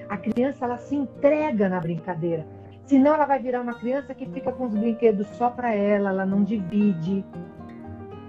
[0.09, 2.47] A criança ela se entrega na brincadeira.
[2.85, 6.27] Senão ela vai virar uma criança que fica com os brinquedos só para ela, ela
[6.27, 7.25] não divide.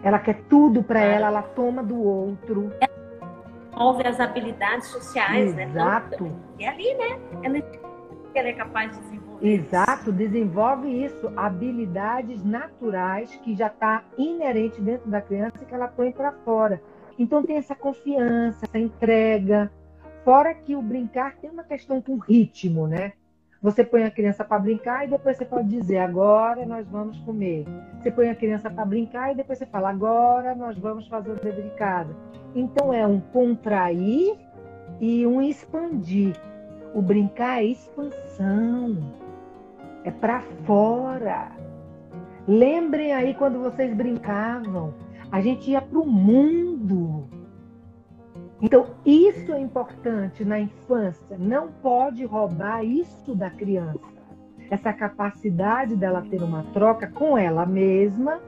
[0.04, 2.71] Ela quer tudo para ela, ela toma do outro.
[3.73, 5.58] Envolve as habilidades sociais, Exato.
[5.58, 5.69] né?
[5.71, 6.32] Exato.
[6.60, 7.19] E ali, né?
[7.41, 7.58] Ela
[8.36, 9.22] ela é capaz de desenvolver.
[9.43, 15.89] Exato, desenvolve isso, habilidades naturais que já está inerente dentro da criança e que ela
[15.89, 16.82] põe para fora.
[17.19, 19.69] Então tem essa confiança, essa entrega.
[20.23, 23.12] Fora que o brincar tem uma questão com ritmo, né?
[23.62, 27.65] Você põe a criança para brincar e depois você pode dizer, agora nós vamos comer.
[28.01, 31.36] Você põe a criança para brincar e depois você fala, agora nós vamos fazer o
[31.36, 32.15] dever de casa.
[32.56, 34.38] Então é um contrair
[35.01, 36.34] e um expandir.
[36.93, 38.97] O brincar é expansão,
[40.03, 41.51] é para fora.
[42.47, 44.93] Lembrem aí quando vocês brincavam,
[45.31, 47.27] a gente ia para o mundo.
[48.61, 51.37] Então, isso é importante na infância.
[51.37, 53.99] Não pode roubar isso da criança.
[54.69, 58.39] Essa capacidade dela ter uma troca com ela mesma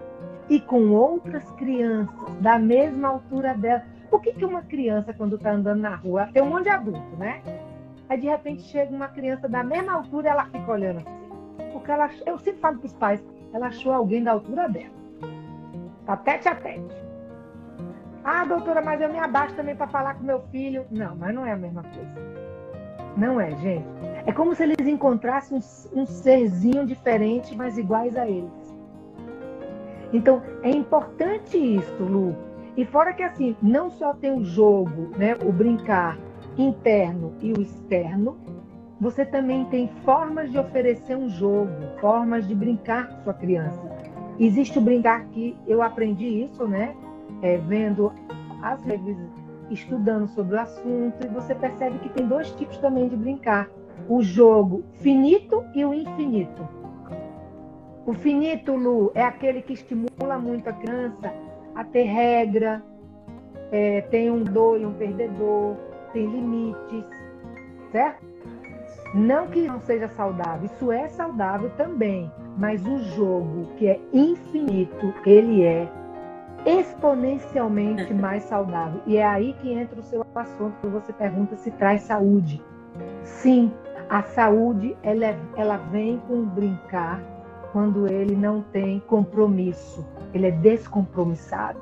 [0.49, 3.83] e com outras crianças da mesma altura dela.
[4.09, 7.15] Por que, que uma criança, quando está andando na rua, tem um monte de adulto,
[7.17, 7.41] né?
[8.07, 11.24] Aí de repente chega uma criança da mesma altura, ela fica olhando assim.
[11.75, 13.21] Porque ela, eu sempre falo para os pais,
[13.53, 14.95] ela achou alguém da altura dela.
[16.05, 16.95] Tá tete a tete.
[18.23, 20.85] Ah, doutora, mas eu me abaixo também para falar com meu filho.
[20.89, 22.15] Não, mas não é a mesma coisa.
[23.17, 23.85] Não é, gente.
[24.25, 28.73] É como se eles encontrassem um, um serzinho diferente, mas iguais a eles.
[30.13, 32.37] Então, é importante isso, Lu.
[32.77, 36.17] E fora que assim, não só tem o jogo, né, o brincar
[36.57, 38.37] interno e o externo,
[38.99, 43.81] você também tem formas de oferecer um jogo, formas de brincar com sua criança.
[44.39, 46.95] Existe o brincar que eu aprendi isso, né?
[47.41, 48.11] É, vendo
[48.61, 49.29] as revistas,
[49.69, 53.69] estudando sobre o assunto, e você percebe que tem dois tipos também de brincar:
[54.07, 56.67] o jogo finito e o infinito.
[58.05, 61.33] O finito, Lu, é aquele que estimula muito a criança
[61.73, 62.83] a ter regra,
[63.71, 65.75] é, tem um dor e um perdedor,
[66.13, 67.05] tem limites,
[67.91, 68.34] certo?
[69.15, 75.13] Não que não seja saudável, isso é saudável também, mas o jogo que é infinito,
[75.25, 75.89] ele é
[76.65, 78.99] exponencialmente mais saudável.
[79.07, 82.61] E é aí que entra o seu assunto, que você pergunta se traz saúde.
[83.23, 83.71] Sim,
[84.09, 87.21] a saúde ela, é, ela vem com brincar
[87.71, 91.79] quando ele não tem compromisso, ele é descompromissado.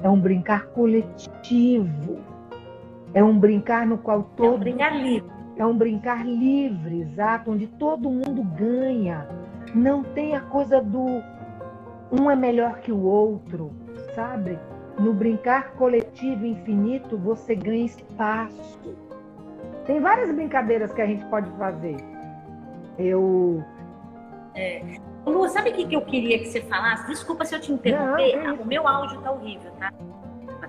[0.00, 2.20] É um brincar coletivo.
[3.12, 4.52] É um brincar no qual todo.
[4.52, 9.26] É um brincar livre é um brincar livre, exato, onde todo mundo ganha.
[9.74, 11.22] Não tem a coisa do
[12.10, 13.72] um é melhor que o outro,
[14.14, 14.58] sabe?
[14.98, 18.96] No brincar coletivo infinito, você ganha espaço.
[19.84, 21.96] Tem várias brincadeiras que a gente pode fazer.
[22.98, 23.62] Eu.
[24.54, 24.82] É.
[25.26, 27.06] Lu, sabe o que eu queria que você falasse?
[27.08, 28.36] Desculpa se eu te interromper.
[28.36, 29.92] Não, é o meu áudio tá horrível, tá?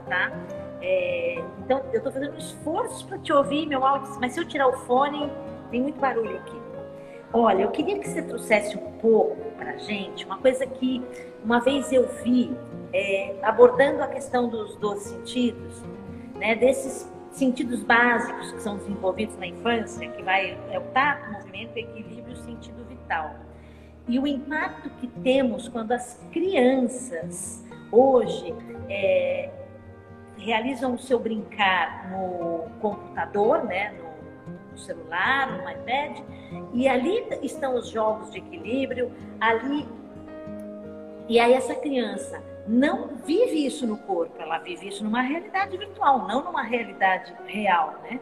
[0.08, 0.32] Tá?
[0.82, 4.48] É, então, eu estou fazendo um esforço para te ouvir, meu áudio, mas se eu
[4.48, 5.32] tirar o fone,
[5.72, 6.68] tem muito barulho aqui.
[7.34, 11.04] Olha, eu queria que você trouxesse um pouco para a gente uma coisa que
[11.44, 12.56] uma vez eu vi
[12.94, 15.84] é, abordando a questão dos 12 sentidos,
[16.36, 21.78] né, desses sentidos básicos que são desenvolvidos na infância, que vai é o tato, movimento,
[21.78, 23.36] equilíbrio, o sentido vital.
[24.08, 28.56] E o impacto que temos quando as crianças hoje
[28.90, 29.50] é,
[30.48, 36.20] realizam o seu brincar no computador, né, no, no celular, no iPad,
[36.74, 39.86] e ali estão os jogos de equilíbrio, ali.
[41.28, 46.26] E aí essa criança não vive isso no corpo, ela vive isso numa realidade virtual,
[46.26, 48.18] não numa realidade real, né?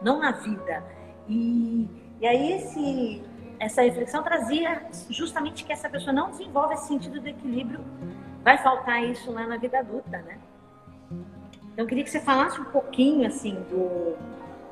[0.00, 0.82] Não na vida.
[1.28, 1.86] E,
[2.18, 3.22] e aí esse,
[3.60, 7.84] essa reflexão trazia justamente que essa pessoa não desenvolve esse sentido do equilíbrio,
[8.42, 10.38] vai faltar isso lá na vida adulta, né?
[11.78, 14.16] Então, eu queria que você falasse um pouquinho, assim, do,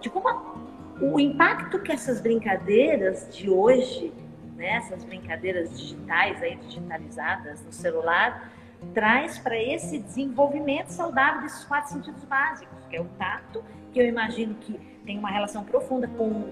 [0.01, 0.57] de como
[1.01, 4.13] o impacto que essas brincadeiras de hoje,
[4.57, 8.51] né, essas brincadeiras digitais, aí, digitalizadas no celular,
[8.93, 14.05] traz para esse desenvolvimento saudável desses quatro sentidos básicos, que é o tato, que eu
[14.05, 16.43] imagino que tem uma relação profunda com,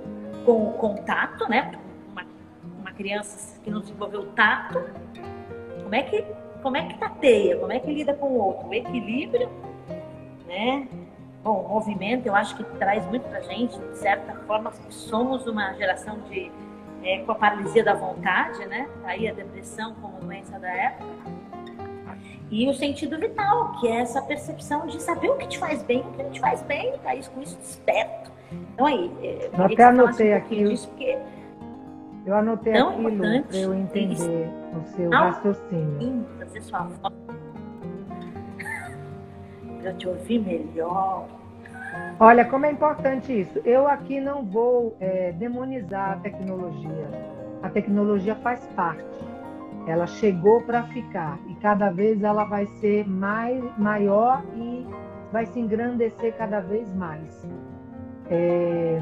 [0.47, 1.73] com o contato, né?
[2.13, 2.25] Uma,
[2.79, 4.81] uma criança que não desenvolveu o tato,
[5.83, 6.25] como é que
[6.63, 9.51] como é que tateia, como é que lida com o outro, o equilíbrio
[10.55, 10.89] né?
[11.43, 15.75] Bom, o movimento eu acho que traz muito pra gente, de certa forma, somos uma
[15.75, 16.51] geração de
[17.03, 18.89] é, com a paralisia da vontade, né?
[19.05, 21.05] Aí a depressão como doença da época.
[22.51, 26.01] E o sentido vital, que é essa percepção de saber o que te faz bem,
[26.01, 28.31] o que não te faz bem, tá isso com isso desperto.
[28.73, 31.19] Então aí, é, eu até anotei um aqui disso, porque
[32.25, 36.27] eu anotei aquilo para eu entender o seu raciocínio.
[36.39, 36.89] Fazer sua
[39.85, 41.27] para te ouvir melhor.
[42.19, 43.61] Olha, como é importante isso.
[43.65, 47.09] Eu aqui não vou é, demonizar a tecnologia.
[47.63, 49.05] A tecnologia faz parte.
[49.87, 54.87] Ela chegou para ficar e cada vez ela vai ser mais, maior e
[55.31, 57.47] vai se engrandecer cada vez mais.
[58.31, 58.99] É...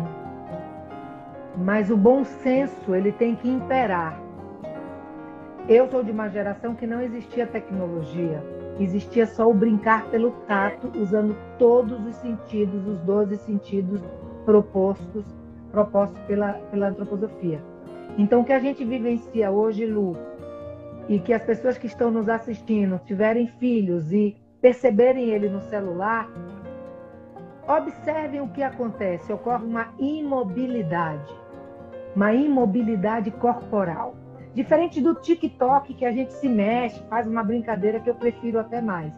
[1.57, 4.19] Mas o bom senso ele tem que imperar.
[5.69, 8.43] Eu sou de uma geração que não existia tecnologia
[8.81, 14.01] Existia só o brincar pelo tato, usando todos os sentidos, os 12 sentidos
[14.45, 15.25] propostos,
[15.71, 17.63] propostos pela, pela antroposofia.
[18.19, 20.17] Então, o que a gente vivencia hoje, Lu,
[21.09, 26.31] e que as pessoas que estão nos assistindo tiverem filhos e perceberem ele no celular,
[27.67, 29.33] observem o que acontece.
[29.33, 31.33] Ocorre uma imobilidade,
[32.15, 34.15] uma imobilidade corporal.
[34.55, 38.83] Diferente do TikTok, que a gente se mexe, faz uma brincadeira que eu prefiro até
[38.83, 39.15] mais.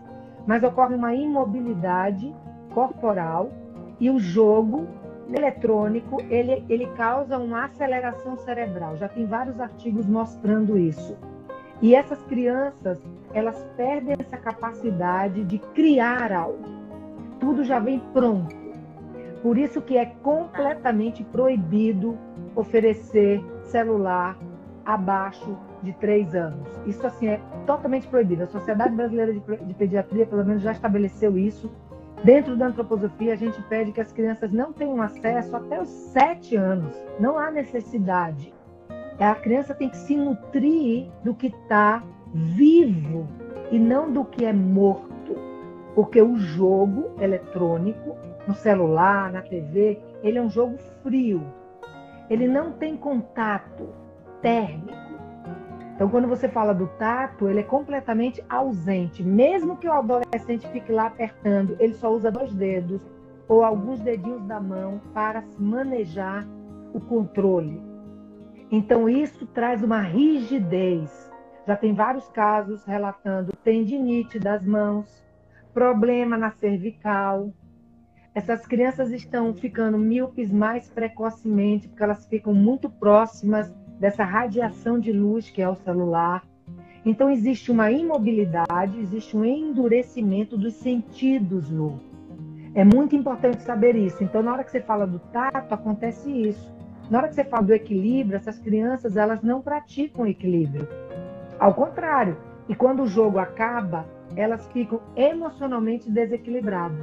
[0.46, 2.32] Mas ocorre uma imobilidade
[2.72, 3.50] corporal
[3.98, 4.86] e o jogo
[5.32, 8.96] eletrônico ele, ele causa uma aceleração cerebral.
[8.96, 11.16] Já tem vários artigos mostrando isso.
[11.82, 16.62] E essas crianças, elas perdem essa capacidade de criar algo.
[17.40, 18.54] Tudo já vem pronto.
[19.42, 22.16] Por isso que é completamente proibido
[22.54, 24.38] oferecer celular
[24.84, 26.68] abaixo de três anos.
[26.86, 28.44] Isso assim é totalmente proibido.
[28.44, 31.70] A Sociedade Brasileira de Pediatria, pelo menos, já estabeleceu isso.
[32.22, 36.56] Dentro da antroposofia, a gente pede que as crianças não tenham acesso até os sete
[36.56, 36.94] anos.
[37.20, 38.54] Não há necessidade.
[39.18, 43.28] A criança tem que se nutrir do que está vivo
[43.70, 45.36] e não do que é morto.
[45.94, 48.16] Porque o jogo eletrônico
[48.46, 51.42] no celular, na TV, ele é um jogo frio.
[52.28, 53.88] Ele não tem contato
[54.44, 54.92] térmico.
[55.94, 59.22] Então, quando você fala do tato, ele é completamente ausente.
[59.22, 63.00] Mesmo que o adolescente fique lá apertando, ele só usa dois dedos
[63.48, 66.46] ou alguns dedinhos da mão para manejar
[66.92, 67.80] o controle.
[68.70, 71.33] Então, isso traz uma rigidez.
[71.66, 75.24] Já tem vários casos relatando tendinite das mãos,
[75.72, 77.50] problema na cervical,
[78.35, 85.12] essas crianças estão ficando míopes mais precocemente, porque elas ficam muito próximas dessa radiação de
[85.12, 86.44] luz que é o celular.
[87.04, 92.00] Então, existe uma imobilidade, existe um endurecimento dos sentidos, Lu.
[92.74, 94.24] É muito importante saber isso.
[94.24, 96.72] Então, na hora que você fala do tato, acontece isso.
[97.11, 100.88] Na hora que você fala do equilíbrio, essas crianças elas não praticam equilíbrio.
[101.59, 102.37] Ao contrário.
[102.68, 106.98] E quando o jogo acaba, elas ficam emocionalmente desequilibradas.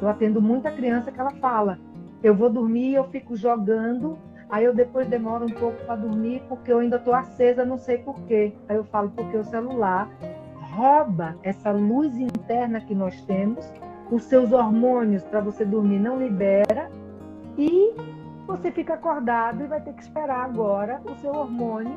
[0.00, 1.78] Eu atendo muita criança que ela fala:
[2.22, 4.18] eu vou dormir, eu fico jogando,
[4.52, 7.98] aí eu depois demoro um pouco para dormir porque eu ainda estou acesa, não sei
[7.98, 8.52] porquê.
[8.68, 10.08] Aí eu falo: porque o celular
[10.74, 13.66] rouba essa luz interna que nós temos,
[14.10, 16.90] os seus hormônios para você dormir não libera
[17.56, 17.94] e
[18.46, 21.96] você fica acordado e vai ter que esperar agora o seu hormônio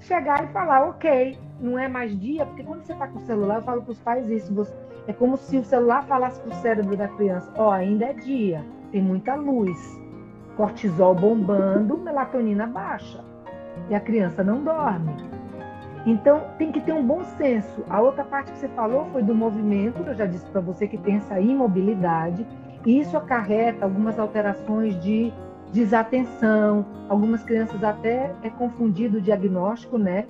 [0.00, 3.56] chegar e falar, ok, não é mais dia, porque quando você está com o celular,
[3.56, 4.72] eu falo para os pais isso, você,
[5.06, 8.12] é como se o celular falasse para o cérebro da criança: ó, oh, ainda é
[8.12, 9.78] dia, tem muita luz,
[10.56, 13.22] cortisol bombando, melatonina baixa.
[13.88, 15.14] E a criança não dorme.
[16.06, 17.84] Então, tem que ter um bom senso.
[17.90, 20.96] A outra parte que você falou foi do movimento, eu já disse para você que
[20.96, 22.46] tem essa imobilidade,
[22.84, 25.32] e isso acarreta algumas alterações de
[25.72, 26.86] desatenção.
[27.08, 30.26] Algumas crianças até é confundido o diagnóstico, né,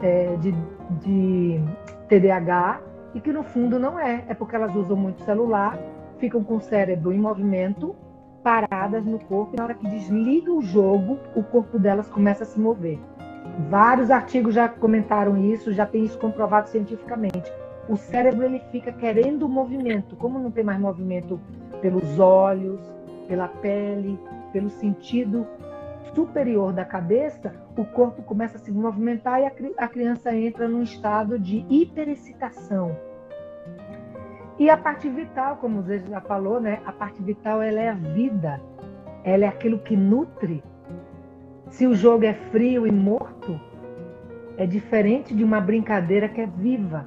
[0.00, 0.54] é, de,
[1.02, 1.60] de
[2.08, 2.80] TDAH,
[3.14, 4.24] e que no fundo não é.
[4.28, 5.78] É porque elas usam muito celular,
[6.18, 7.94] ficam com o cérebro em movimento,
[8.42, 12.46] paradas no corpo, e na hora que desliga o jogo, o corpo delas começa a
[12.46, 12.98] se mover.
[13.68, 17.52] Vários artigos já comentaram isso, já tem isso comprovado cientificamente.
[17.88, 21.40] O cérebro ele fica querendo movimento, como não tem mais movimento
[21.80, 22.80] pelos olhos,
[23.26, 24.18] pela pele,
[24.52, 25.46] pelo sentido
[26.14, 31.38] superior da cabeça, o corpo começa a se movimentar e a, criança entra num estado
[31.38, 32.96] de hiperexcitação.
[34.58, 36.80] E a parte vital, como você já falou, né?
[36.84, 38.60] A parte vital ela é a vida.
[39.22, 40.64] Ela é aquilo que nutre.
[41.70, 43.60] Se o jogo é frio e morto,
[44.56, 47.06] é diferente de uma brincadeira que é viva.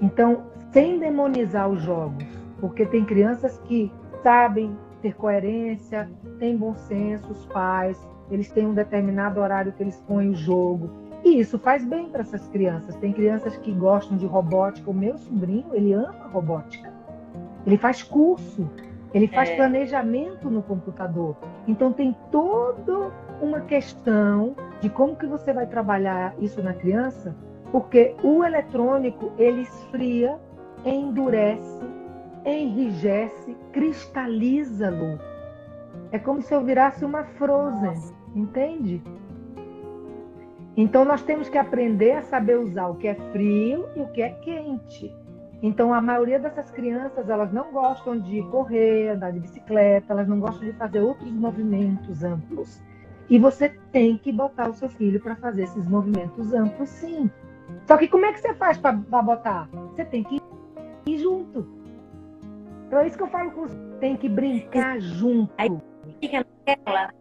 [0.00, 2.24] Então, sem demonizar os jogos,
[2.60, 3.90] porque tem crianças que
[4.22, 7.98] sabem ter coerência, têm bom senso, os pais,
[8.30, 10.90] eles têm um determinado horário que eles põem o jogo.
[11.24, 12.96] E isso faz bem para essas crianças.
[12.96, 14.90] Tem crianças que gostam de robótica.
[14.90, 16.92] O meu sobrinho, ele ama robótica.
[17.66, 18.68] Ele faz curso,
[19.12, 19.56] ele faz é.
[19.56, 21.36] planejamento no computador.
[21.66, 27.34] Então tem toda uma questão de como que você vai trabalhar isso na criança,
[27.70, 30.38] porque o eletrônico ele esfria,
[30.84, 31.84] endurece,
[32.44, 35.18] enrijece, cristaliza-lo.
[36.12, 37.94] É como se eu virasse uma frozen,
[38.34, 39.02] entende?
[40.76, 44.22] Então nós temos que aprender a saber usar o que é frio e o que
[44.22, 45.14] é quente.
[45.62, 50.40] Então a maioria dessas crianças, elas não gostam de correr, andar de bicicleta, elas não
[50.40, 52.80] gostam de fazer outros movimentos amplos.
[53.28, 57.30] E você tem que botar o seu filho para fazer esses movimentos amplos, sim.
[57.86, 59.68] Só que como é que você faz para botar?
[59.90, 60.40] Você tem que
[61.06, 61.66] ir junto.
[62.86, 63.76] Então é isso que eu falo com você.
[64.00, 65.52] Tem que brincar junto.
[65.58, 65.70] Aí
[66.20, 67.12] fica naquela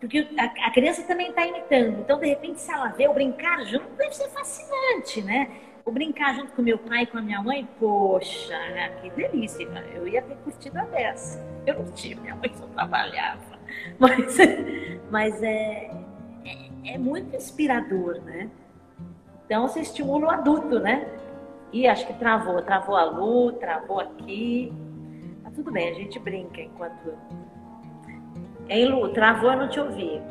[0.00, 2.00] porque a, a criança também está imitando.
[2.00, 5.50] Então, de repente, se ela vê o brincar junto, deve ser fascinante, né?
[5.84, 8.56] O brincar junto com meu pai e com a minha mãe, poxa,
[9.02, 9.68] que delícia.
[9.94, 11.44] Eu ia ter curtido a dessa.
[11.66, 13.60] Eu não tive, minha mãe só trabalhava.
[14.00, 14.36] Mas,
[15.10, 15.92] mas é,
[16.44, 18.50] é, é muito inspirador, né?
[19.46, 21.06] Então, você estimula o adulto, né?
[21.72, 24.72] E acho que travou, travou a Lu, travou aqui.
[25.44, 27.16] Tá tudo bem, a gente brinca enquanto.
[28.70, 29.08] Hein, Lu?
[29.08, 30.22] Travou, eu não te ouvi.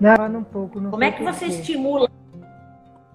[0.00, 0.80] Não, um pouco.
[0.80, 2.10] Não Como é que você estimula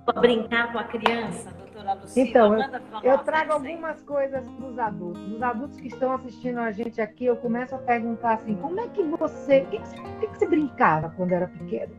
[0.08, 2.26] a brincar com a criança, doutora Lucila?
[2.26, 2.58] Então,
[3.04, 5.34] eu, eu trago algumas coisas para os adultos.
[5.34, 8.88] Os adultos que estão assistindo a gente aqui, eu começo a perguntar assim: como é
[8.88, 9.64] que você.
[9.64, 11.94] O que, que, que, você brincava quando era pequeno?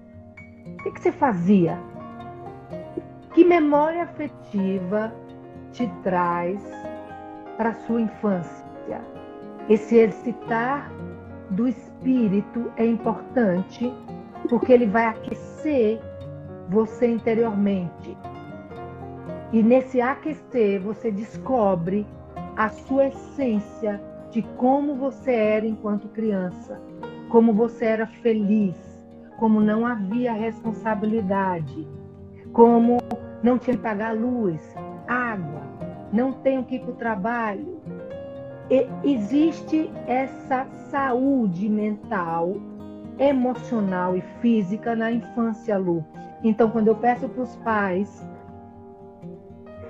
[0.64, 1.78] O que, que você fazia?
[3.34, 5.12] Que memória afetiva
[5.70, 6.62] te traz
[7.58, 9.02] para a sua infância?
[9.68, 10.90] Esse excitar
[11.50, 13.92] do espírito é importante
[14.48, 16.00] porque ele vai aquecer
[16.68, 18.16] você interiormente.
[19.52, 22.06] E nesse aquecer, você descobre
[22.56, 26.80] a sua essência de como você era enquanto criança,
[27.28, 28.76] como você era feliz,
[29.38, 31.86] como não havia responsabilidade,
[32.52, 32.98] como
[33.42, 34.60] não tinha que pagar luz,
[35.06, 35.62] água,
[36.12, 37.80] não tenho que ir para o trabalho.
[39.04, 42.56] Existe essa saúde mental
[43.18, 46.04] emocional e física na infância, Lu.
[46.42, 48.28] Então, quando eu peço para os pais,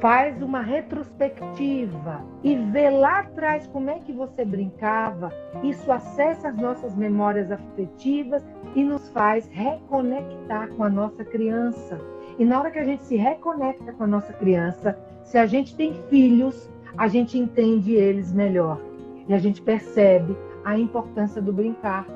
[0.00, 6.56] faz uma retrospectiva e vê lá atrás como é que você brincava, isso acessa as
[6.56, 8.42] nossas memórias afetivas
[8.74, 11.98] e nos faz reconectar com a nossa criança.
[12.38, 15.74] E na hora que a gente se reconecta com a nossa criança, se a gente
[15.74, 18.80] tem filhos, a gente entende eles melhor
[19.28, 22.06] e a gente percebe a importância do brincar.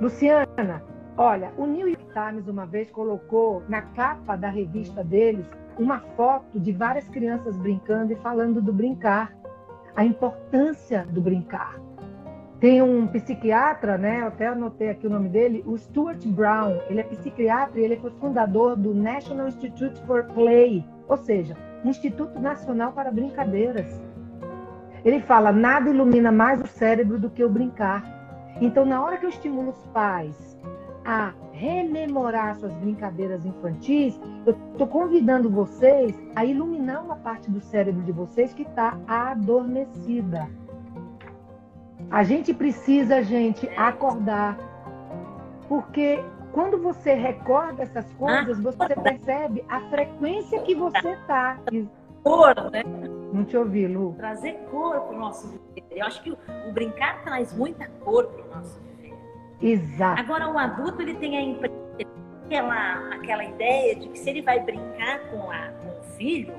[0.00, 0.82] Luciana,
[1.16, 5.46] olha, o New York Times uma vez colocou na capa da revista deles
[5.78, 9.32] uma foto de várias crianças brincando e falando do brincar,
[9.96, 11.80] a importância do brincar.
[12.60, 14.20] Tem um psiquiatra, né?
[14.20, 16.78] Eu até anotei aqui o nome dele, o Stuart Brown.
[16.88, 22.38] Ele é psiquiatra e ele foi fundador do National Institute for Play, ou seja, Instituto
[22.38, 24.00] Nacional para Brincadeiras.
[25.04, 28.04] Ele fala: nada ilumina mais o cérebro do que o brincar.
[28.60, 30.58] Então, na hora que eu estimulo os pais
[31.04, 38.02] a rememorar suas brincadeiras infantis, eu estou convidando vocês a iluminar uma parte do cérebro
[38.02, 40.48] de vocês que está adormecida.
[42.10, 44.56] A gente precisa, gente, acordar.
[45.68, 46.22] Porque
[46.52, 51.58] quando você recorda essas coisas, você percebe a frequência que você está
[52.22, 52.82] cor, né?
[53.32, 54.14] Não te ouvi, Lu.
[54.14, 55.84] Trazer cor para o nosso viver.
[55.90, 56.38] Eu acho que o,
[56.68, 59.14] o brincar traz muita cor para o nosso viver.
[59.60, 60.20] Exato.
[60.20, 61.42] Agora, o adulto ele tem a
[62.44, 66.52] aquela, aquela ideia de que se ele vai brincar com, a, com o filho,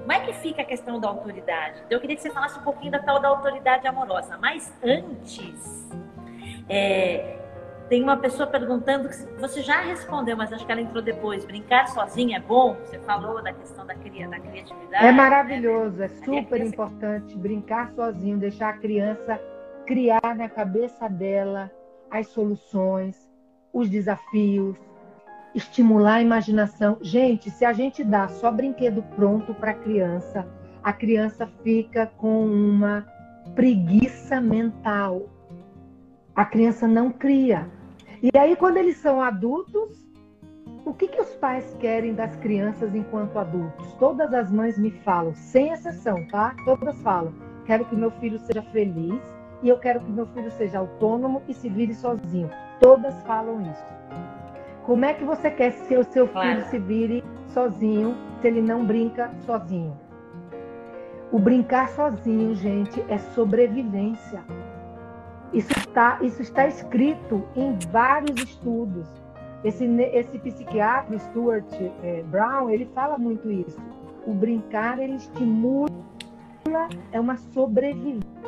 [0.00, 1.80] como é que fica a questão da autoridade?
[1.86, 4.36] Então, eu queria que você falasse um pouquinho da tal da autoridade amorosa.
[4.38, 5.88] Mas antes,
[6.68, 7.38] é,
[7.90, 11.44] tem uma pessoa perguntando, que você já respondeu, mas acho que ela entrou depois.
[11.44, 12.76] Brincar sozinha é bom?
[12.86, 15.04] Você falou da questão da, cria, da criatividade.
[15.04, 16.06] É maravilhoso, né?
[16.06, 19.38] é super importante brincar sozinho, deixar a criança
[19.90, 21.68] criar na cabeça dela
[22.08, 23.28] as soluções,
[23.72, 24.76] os desafios,
[25.52, 26.96] estimular a imaginação.
[27.00, 30.46] Gente, se a gente dá só brinquedo pronto para a criança,
[30.80, 33.04] a criança fica com uma
[33.56, 35.28] preguiça mental.
[36.36, 37.68] A criança não cria.
[38.22, 40.06] E aí, quando eles são adultos,
[40.84, 43.94] o que, que os pais querem das crianças enquanto adultos?
[43.94, 46.54] Todas as mães me falam, sem exceção, tá?
[46.64, 47.32] Todas falam:
[47.64, 49.20] quero que meu filho seja feliz
[49.62, 52.50] e eu quero que meu filho seja autônomo e se vire sozinho.
[52.78, 53.84] Todas falam isso.
[54.84, 56.64] Como é que você quer que o seu filho claro.
[56.70, 59.96] se vire sozinho se ele não brinca sozinho?
[61.30, 64.42] O brincar sozinho, gente, é sobrevivência.
[65.52, 69.08] Isso está, isso está escrito em vários estudos.
[69.64, 71.72] Esse, esse psiquiatra, Stuart
[72.02, 73.78] é, Brown, ele fala muito isso.
[74.26, 75.90] O brincar, ele estimula,
[77.12, 78.40] é uma sobrevivência.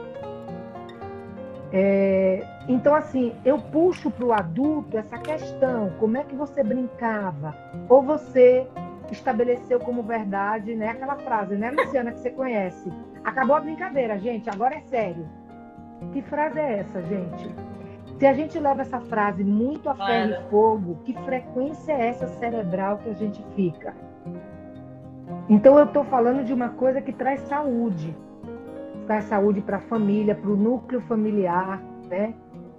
[1.73, 7.57] É, então, assim, eu puxo para o adulto essa questão: como é que você brincava?
[7.89, 8.67] Ou você
[9.11, 10.91] estabeleceu como verdade, né?
[10.91, 12.91] Aquela frase, né, Luciana, que você conhece.
[13.25, 15.27] Acabou a brincadeira, gente, agora é sério.
[16.13, 17.55] Que frase é essa, gente?
[18.19, 22.29] Se a gente leva essa frase muito a ferro e fogo, que frequência é essa
[22.29, 23.95] cerebral que a gente fica?
[25.49, 28.17] Então eu estou falando de uma coisa que traz saúde.
[29.07, 32.35] Traz saúde para a família, para o núcleo familiar, né?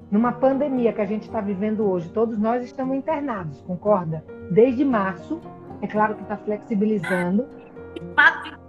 [0.10, 4.24] Numa pandemia que a gente está vivendo hoje, todos nós estamos internados, concorda?
[4.52, 5.42] Desde março,
[5.82, 7.46] é claro que está flexibilizando.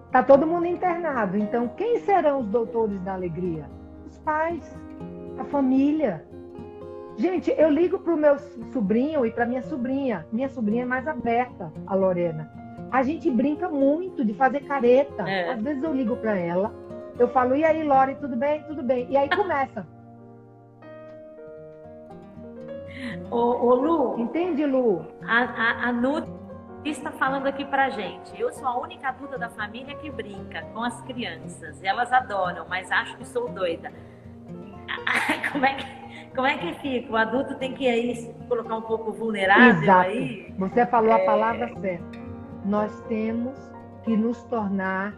[0.06, 1.36] Está todo mundo internado.
[1.36, 3.66] Então, quem serão os doutores da alegria?
[4.24, 4.78] Pais,
[5.38, 6.24] a família.
[7.16, 8.38] Gente, eu ligo para o meu
[8.72, 10.26] sobrinho e para minha sobrinha.
[10.32, 12.50] Minha sobrinha é mais aberta, a Lorena.
[12.90, 15.28] A gente brinca muito de fazer careta.
[15.28, 15.52] É.
[15.52, 16.74] Às vezes eu ligo para ela,
[17.18, 18.62] eu falo, e aí, Lore, tudo bem?
[18.64, 19.06] Tudo bem.
[19.08, 19.86] E aí começa.
[23.30, 24.20] Ô, ô Lu.
[24.20, 25.06] Entende, Lu?
[25.26, 26.28] A, a, a Nut
[26.84, 28.38] está falando aqui pra gente.
[28.40, 31.82] Eu sou a única adulta da família que brinca com as crianças.
[31.82, 33.92] Elas adoram, mas acho que sou doida.
[35.52, 36.04] Como é que.
[36.34, 37.12] Como é que fica?
[37.12, 40.08] O adulto tem que aí colocar um pouco vulnerável Exato.
[40.08, 40.52] aí?
[40.58, 41.22] Você falou É.
[41.22, 42.18] a palavra certa.
[42.64, 43.56] Nós temos
[44.02, 45.14] que nos tornar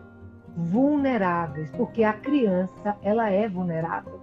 [0.55, 4.21] vulneráveis, porque a criança, ela é vulnerável.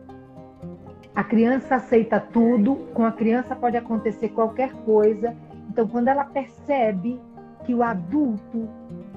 [1.16, 5.36] A criança aceita tudo, com a criança pode acontecer qualquer coisa.
[5.70, 7.20] Então, quando ela percebe
[7.66, 8.70] que o adulto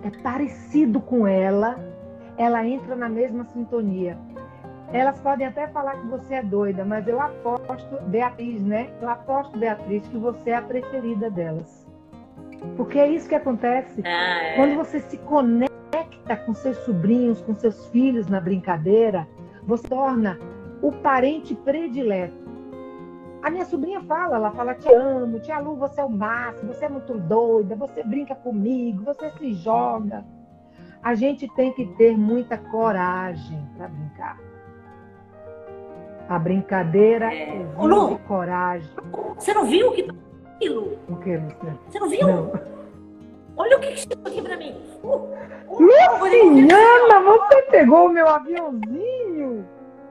[0.03, 1.79] é parecido com ela,
[2.39, 4.17] ela entra na mesma sintonia.
[4.93, 8.91] Elas podem até falar que você é doida, mas eu aposto, Beatriz, né?
[9.01, 11.87] Eu aposto, Beatriz, que você é a preferida delas.
[12.77, 14.03] Porque é isso que acontece.
[14.05, 14.57] Ah, é.
[14.57, 19.27] Quando você se conecta com seus sobrinhos, com seus filhos na brincadeira,
[19.65, 20.39] você torna
[20.81, 22.47] o parente predileto.
[23.43, 26.87] A minha sobrinha fala, ela fala, te amo, tia Lu, você é o máximo, você
[26.87, 30.25] é muito doida, você brinca comigo, você se joga.
[31.03, 34.46] A gente tem que ter muita coragem para brincar.
[36.29, 37.49] A brincadeira É.
[37.57, 38.19] exige Ô, Lu.
[38.21, 38.91] coragem.
[39.37, 40.15] Você não viu o que tá
[40.57, 40.99] aqui, Lu?
[41.09, 41.79] O que, Luciana?
[41.89, 42.27] Você não viu?
[42.27, 42.53] Não.
[43.57, 44.75] Olha o que que chegou aqui pra mim.
[45.03, 45.09] Uh,
[45.69, 49.67] uh, Luciana, você pegou o meu aviãozinho?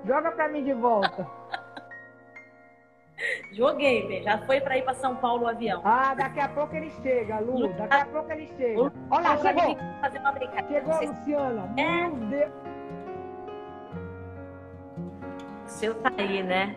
[0.05, 1.27] Joga pra mim de volta.
[3.53, 4.23] Joguei, bem.
[4.23, 5.81] Já foi pra ir pra São Paulo o avião.
[5.85, 7.67] Ah, daqui a pouco ele chega, Lu.
[7.73, 8.91] Daqui a pouco ele chega.
[9.09, 9.77] Olha lá, chegou.
[10.01, 10.85] fazer uma brincadeira.
[10.93, 11.73] Chegou, Luciana.
[11.77, 12.07] É.
[12.07, 12.51] Meu Deus.
[15.65, 16.75] O seu tá aí, né?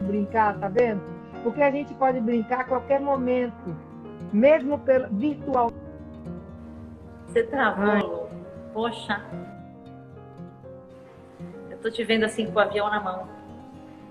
[0.00, 1.02] Brincar, tá vendo?
[1.42, 3.76] Porque a gente pode brincar a qualquer momento.
[4.32, 5.70] Mesmo pelo virtual.
[7.26, 8.02] Você travou, Ai.
[8.72, 9.22] Poxa.
[11.70, 13.28] Eu tô te vendo assim com o avião na mão.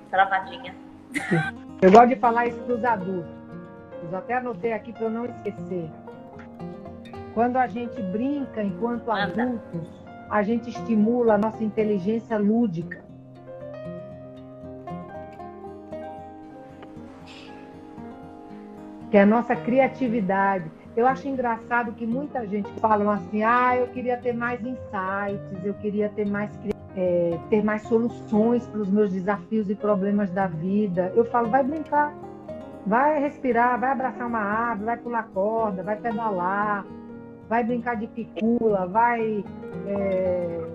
[0.09, 0.75] Travadinha.
[1.81, 3.31] Eu gosto de falar isso pros adultos.
[4.03, 5.89] Eu até anotei aqui para eu não esquecer.
[7.33, 9.43] Quando a gente brinca enquanto Anda.
[9.43, 13.03] adultos, a gente estimula a nossa inteligência lúdica.
[19.11, 20.69] Que é a nossa criatividade.
[20.95, 25.73] Eu acho engraçado que muita gente fala assim: ah, eu queria ter mais insights, eu
[25.75, 26.49] queria ter mais,
[26.95, 31.11] eh, ter mais soluções para os meus desafios e problemas da vida.
[31.15, 32.13] Eu falo: vai brincar,
[32.87, 36.85] vai respirar, vai abraçar uma árvore, vai pular corda, vai pedalar,
[37.49, 39.43] vai brincar de picula, vai.
[39.87, 40.67] eh,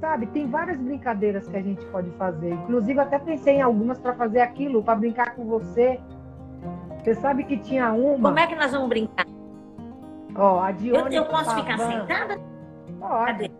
[0.00, 2.50] sabe, tem várias brincadeiras que a gente pode fazer.
[2.52, 6.00] Inclusive, eu até pensei em algumas para fazer aquilo, para brincar com você.
[7.02, 8.28] Você sabe que tinha uma.
[8.30, 9.26] Como é que nós vamos brincar?
[10.34, 12.40] Ó, a Eu, Dione eu posso ficar sentada?
[12.98, 13.26] Pode.
[13.26, 13.50] Cadê?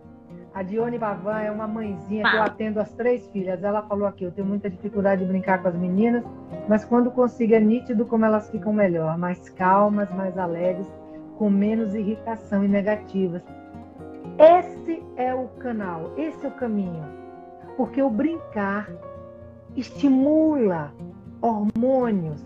[0.53, 3.63] A Dione Bavan é uma mãezinha que eu atendo as três filhas.
[3.63, 6.23] Ela falou aqui, eu tenho muita dificuldade de brincar com as meninas,
[6.69, 10.85] mas quando consigo é nítido como elas ficam melhor, mais calmas, mais alegres,
[11.37, 13.41] com menos irritação e negativas.
[14.37, 17.05] Esse é o canal, esse é o caminho.
[17.77, 18.89] Porque o brincar
[19.75, 20.93] estimula
[21.41, 22.41] hormônios.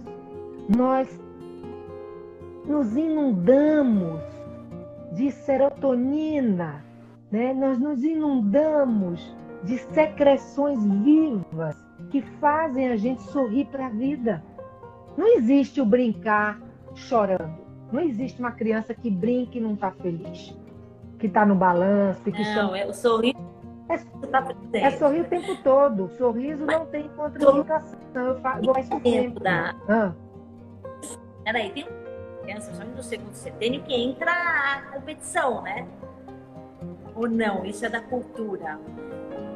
[0.75, 1.07] Nós
[2.65, 4.21] nos inundamos
[5.13, 6.83] de serotonina,
[7.31, 7.53] né?
[7.53, 11.75] Nós nos inundamos de secreções vivas
[12.09, 14.43] que fazem a gente sorrir para a vida.
[15.17, 16.59] Não existe o brincar
[16.93, 17.66] chorando.
[17.91, 20.55] Não existe uma criança que brinca e não está feliz,
[21.19, 22.77] que está no balanço, que Não, chama.
[22.77, 23.37] é o sorriso
[23.89, 24.45] É- tá.
[24.73, 26.09] É sorrir o tempo todo.
[26.17, 27.97] Sorriso não tem contraindicação.
[28.13, 29.43] Eu fa- eu faço tempo sempre.
[29.43, 30.11] da- Ah,
[31.45, 31.85] Peraí, tem
[32.43, 35.87] criança, principalmente no segundo setênio, que entra a competição, né?
[37.15, 38.77] Ou não, isso é da cultura.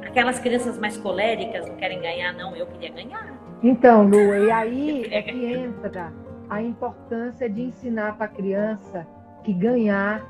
[0.07, 3.33] Aquelas crianças mais coléricas não querem ganhar, não, eu queria ganhar.
[3.61, 6.13] Então, Lu, e aí é que entra
[6.51, 9.07] a importância de ensinar para a criança
[9.41, 10.21] que ganhar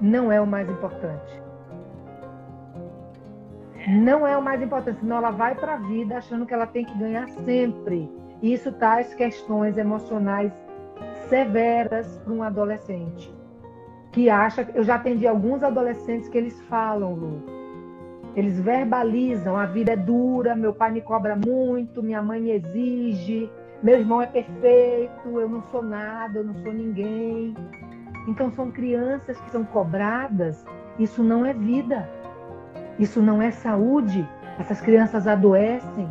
[0.00, 1.40] não é o mais importante.
[3.88, 6.84] Não é o mais importante, senão ela vai para a vida achando que ela tem
[6.84, 8.10] que ganhar sempre.
[8.42, 10.52] E isso traz questões emocionais
[11.28, 13.32] severas para um adolescente.
[14.10, 14.68] Que acha.
[14.74, 17.42] Eu já atendi alguns adolescentes que eles falam, Lu.
[18.34, 23.48] Eles verbalizam: a vida é dura, meu pai me cobra muito, minha mãe me exige,
[23.82, 27.54] meu irmão é perfeito, eu não sou nada, eu não sou ninguém.
[28.28, 30.64] Então são crianças que são cobradas,
[30.98, 32.08] isso não é vida.
[32.98, 34.26] Isso não é saúde.
[34.58, 36.08] Essas crianças adoecem.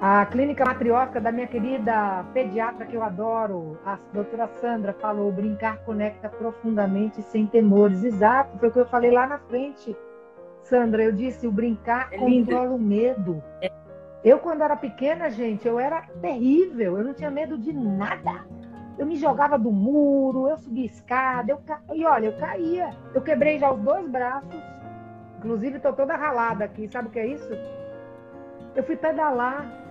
[0.00, 5.78] A clínica matriótica da minha querida pediatra que eu adoro, a doutora Sandra, falou: brincar
[5.84, 8.02] conecta profundamente sem temores.
[8.02, 9.96] Exato, foi o que eu falei lá na frente.
[10.62, 13.42] Sandra, eu disse: o brincar é controla o medo.
[13.60, 13.70] É.
[14.24, 18.44] Eu, quando era pequena, gente, eu era terrível, eu não tinha medo de nada.
[18.98, 21.80] Eu me jogava do muro, eu subia escada, eu ca...
[21.92, 22.90] e olha, eu caía.
[23.14, 24.54] Eu quebrei já os dois braços,
[25.38, 26.88] inclusive estou toda ralada aqui.
[26.92, 27.48] Sabe o que é isso?
[28.76, 29.82] Eu fui pedalar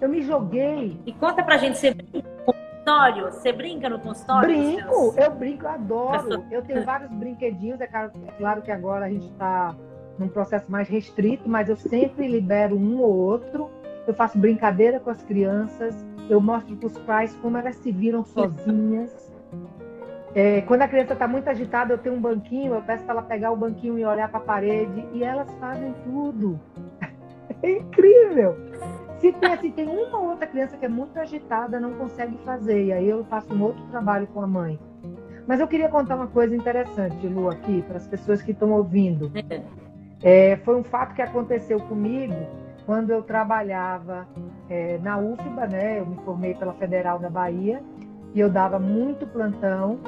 [0.00, 1.00] eu me joguei.
[1.06, 3.24] E conta pra gente, você brinca no consultório?
[3.32, 4.48] Você brinca no consultório?
[4.48, 5.16] Brinco, seus...
[5.16, 6.44] eu brinco, eu adoro.
[6.50, 9.74] Eu tenho vários brinquedinhos, é claro, é claro que agora a gente está
[10.18, 13.70] num processo mais restrito, mas eu sempre libero um ou outro.
[14.06, 15.94] Eu faço brincadeira com as crianças,
[16.28, 19.32] eu mostro para os pais como elas se viram sozinhas.
[20.34, 23.22] É, quando a criança está muito agitada, eu tenho um banquinho, eu peço para ela
[23.22, 26.60] pegar o banquinho e olhar para a parede, e elas fazem tudo.
[27.62, 28.56] É incrível!
[29.18, 32.92] Se tem, tem uma ou outra criança que é muito agitada, não consegue fazer, e
[32.92, 34.78] aí eu faço um outro trabalho com a mãe.
[35.46, 39.30] Mas eu queria contar uma coisa interessante, Lu, aqui, para as pessoas que estão ouvindo.
[40.24, 42.34] É, foi um fato que aconteceu comigo
[42.86, 44.26] quando eu trabalhava
[44.70, 46.00] é, na UFBA, né?
[46.00, 47.82] Eu me formei pela Federal da Bahia
[48.34, 50.00] e eu dava muito plantão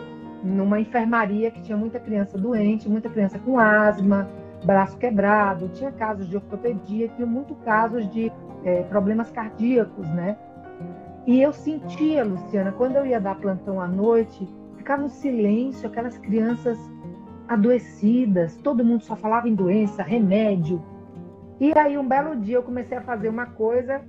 [0.43, 4.27] numa enfermaria que tinha muita criança doente, muita criança com asma,
[4.64, 8.33] braço quebrado, tinha casos de ortopedia, tinha muito casos de
[8.64, 10.39] é, problemas cardíacos, né?
[11.27, 16.17] E eu sentia, Luciana, quando eu ia dar plantão à noite, ficava um silêncio, aquelas
[16.17, 16.79] crianças
[17.49, 20.82] adoecidas, todo mundo só falava em doença, remédio.
[21.61, 24.03] E aí, um belo dia, eu comecei a fazer uma coisa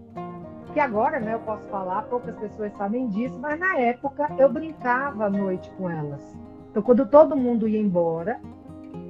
[0.74, 5.26] que agora né, eu posso falar, poucas pessoas sabem disso, mas na época eu brincava
[5.26, 6.38] à noite com elas.
[6.70, 8.40] Então, quando todo mundo ia embora,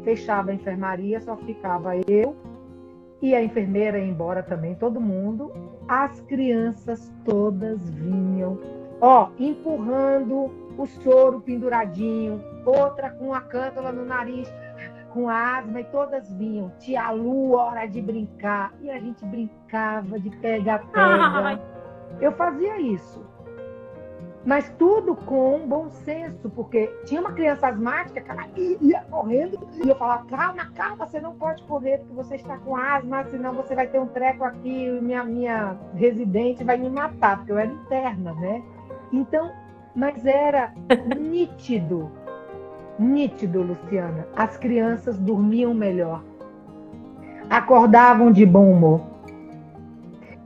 [0.04, 2.36] fechava a enfermaria, só ficava eu
[3.22, 5.52] e a enfermeira ia embora também, todo mundo.
[5.88, 8.60] As crianças todas vinham,
[9.02, 14.52] ó, empurrando o soro penduradinho, outra com a cândula no nariz,
[15.12, 16.72] com asma, e todas vinham.
[16.80, 18.74] Tia Lu, hora de brincar.
[18.82, 21.60] E a gente brincava de pega-pega.
[22.22, 23.26] Eu fazia isso
[24.48, 29.90] mas tudo com bom senso, porque tinha uma criança asmática que ela ia correndo e
[29.90, 33.76] eu falava, calma, calma, você não pode correr porque você está com asma, senão você
[33.76, 37.68] vai ter um treco aqui e minha, minha residente vai me matar, porque eu era
[37.68, 38.64] interna, né?
[39.12, 39.52] Então,
[39.98, 40.72] mas era
[41.20, 42.12] nítido,
[43.00, 44.28] nítido, Luciana.
[44.36, 46.24] As crianças dormiam melhor,
[47.50, 49.02] acordavam de bom humor.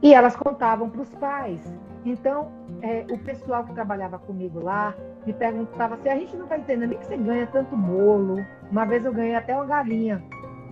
[0.01, 1.61] E elas contavam para os pais.
[2.05, 2.47] Então,
[2.81, 4.95] é, o pessoal que trabalhava comigo lá
[5.27, 8.37] me perguntava assim: a gente não está entendendo, que você ganha tanto bolo?
[8.71, 10.23] Uma vez eu ganhei até uma galinha.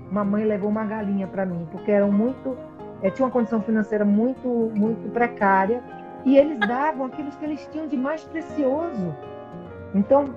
[0.09, 2.57] Uma mãe levou uma galinha para mim, porque eram muito.
[3.01, 5.83] É, tinha uma condição financeira muito, muito precária.
[6.25, 9.15] E eles davam aquilo que eles tinham de mais precioso.
[9.95, 10.35] Então,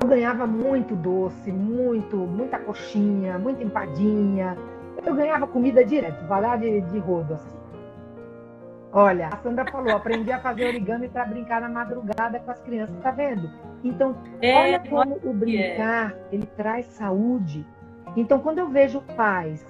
[0.00, 4.56] eu ganhava muito doce, muito, muita coxinha, muita empadinha.
[5.04, 7.54] Eu ganhava comida direto, valar de, de rodo, assim.
[8.92, 12.96] Olha, a Sandra falou, aprendi a fazer origami para brincar na madrugada com as crianças,
[13.02, 13.50] tá vendo?
[13.82, 17.66] Então, é, olha como o brincar, ele traz saúde.
[18.16, 19.66] Então, quando eu vejo pais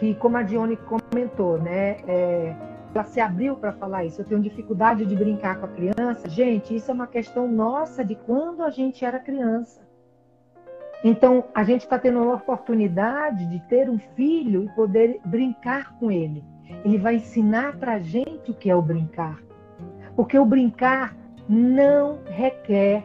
[0.00, 2.54] que, como a Dione comentou, né, é,
[2.98, 6.28] ela se abriu para falar isso, eu tenho dificuldade de brincar com a criança.
[6.28, 9.82] Gente, isso é uma questão nossa de quando a gente era criança.
[11.02, 16.10] Então, a gente está tendo a oportunidade de ter um filho e poder brincar com
[16.10, 16.42] ele.
[16.84, 19.38] Ele vai ensinar para a gente o que é o brincar.
[20.16, 21.14] Porque o brincar
[21.48, 23.04] não requer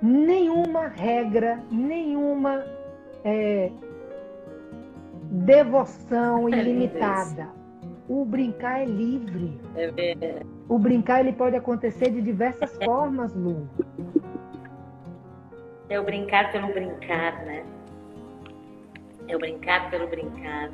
[0.00, 2.64] nenhuma regra, nenhuma
[3.22, 3.70] é,
[5.30, 7.48] devoção ilimitada.
[8.08, 9.58] O brincar é livre.
[9.74, 13.68] É o brincar ele pode acontecer de diversas formas, Lu.
[15.88, 17.64] É o brincar pelo brincar, né?
[19.26, 20.70] É o brincar pelo brincar.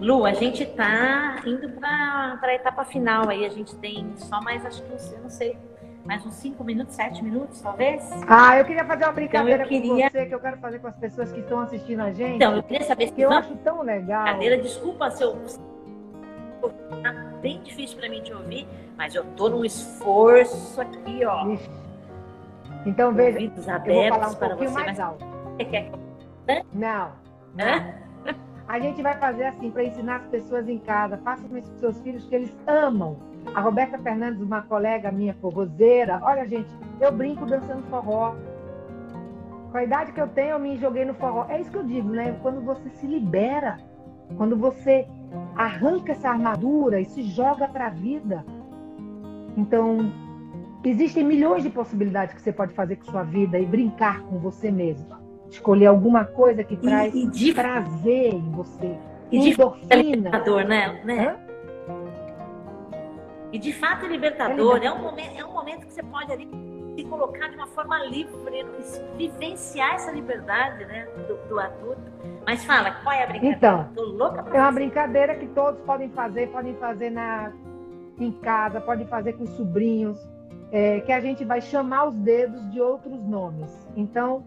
[0.00, 3.44] Lu, a gente tá indo para a etapa final aí.
[3.44, 5.56] A gente tem só mais, acho que, eu não sei,
[6.04, 8.08] mais uns 5 minutos, 7 minutos, talvez?
[8.26, 10.10] Ah, eu queria fazer uma brincadeira então, queria...
[10.10, 12.36] com você, que eu quero fazer com as pessoas que estão assistindo a gente.
[12.36, 13.12] Então, eu queria saber se...
[13.12, 14.24] Que eu acho tão legal.
[14.24, 15.36] Brincadeira, desculpa se eu...
[16.70, 21.48] Tá bem difícil para mim te ouvir, mas eu tô num esforço aqui, ó.
[21.48, 21.70] Ixi.
[22.84, 25.00] Então, veja, Ouvidos abertos eu vou falar um para você, mais mas...
[25.00, 25.24] alto.
[26.72, 27.12] Não.
[27.54, 27.64] não.
[27.64, 27.94] Hã?
[28.66, 31.18] A gente vai fazer assim para ensinar as pessoas em casa.
[31.18, 33.18] Faça com os seus filhos que eles amam.
[33.54, 38.34] A Roberta Fernandes, uma colega minha forrozeira, olha, gente, eu brinco dançando forró.
[39.70, 41.46] Com a idade que eu tenho, eu me joguei no forró.
[41.48, 42.38] É isso que eu digo, né?
[42.40, 43.78] Quando você se libera,
[44.36, 45.06] Quando você
[45.56, 48.44] arranca essa armadura e se joga para a vida.
[49.56, 50.12] Então,
[50.84, 54.70] existem milhões de possibilidades que você pode fazer com sua vida e brincar com você
[54.70, 55.22] mesma.
[55.50, 57.52] Escolher alguma coisa que traz e, e de...
[57.52, 58.96] prazer em você.
[59.30, 59.96] E endorfina.
[59.96, 61.00] De libertador, né?
[61.04, 61.36] né?
[63.52, 64.82] E de fato é libertador.
[64.82, 66.46] É, é, um momento, é um momento que você pode ali
[66.94, 68.66] se colocar de uma forma livre,
[69.16, 72.02] vivenciar essa liberdade né, do, do adulto.
[72.44, 73.56] Mas fala, qual é a brincadeira?
[73.56, 77.52] Então, Tô louca pra é uma brincadeira que todos podem fazer, podem fazer na,
[78.18, 80.18] em casa, podem fazer com sobrinhos,
[80.70, 83.70] é, que a gente vai chamar os dedos de outros nomes.
[83.96, 84.44] Então,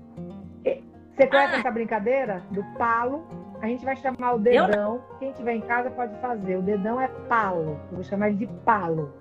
[0.64, 0.82] é,
[1.16, 1.60] você conhece ah.
[1.60, 3.26] essa brincadeira do palo?
[3.62, 5.02] A gente vai chamar o dedão.
[5.20, 6.58] Quem tiver em casa pode fazer.
[6.58, 7.80] O dedão é palo.
[7.89, 9.14] Eu vou chamar ele de palo.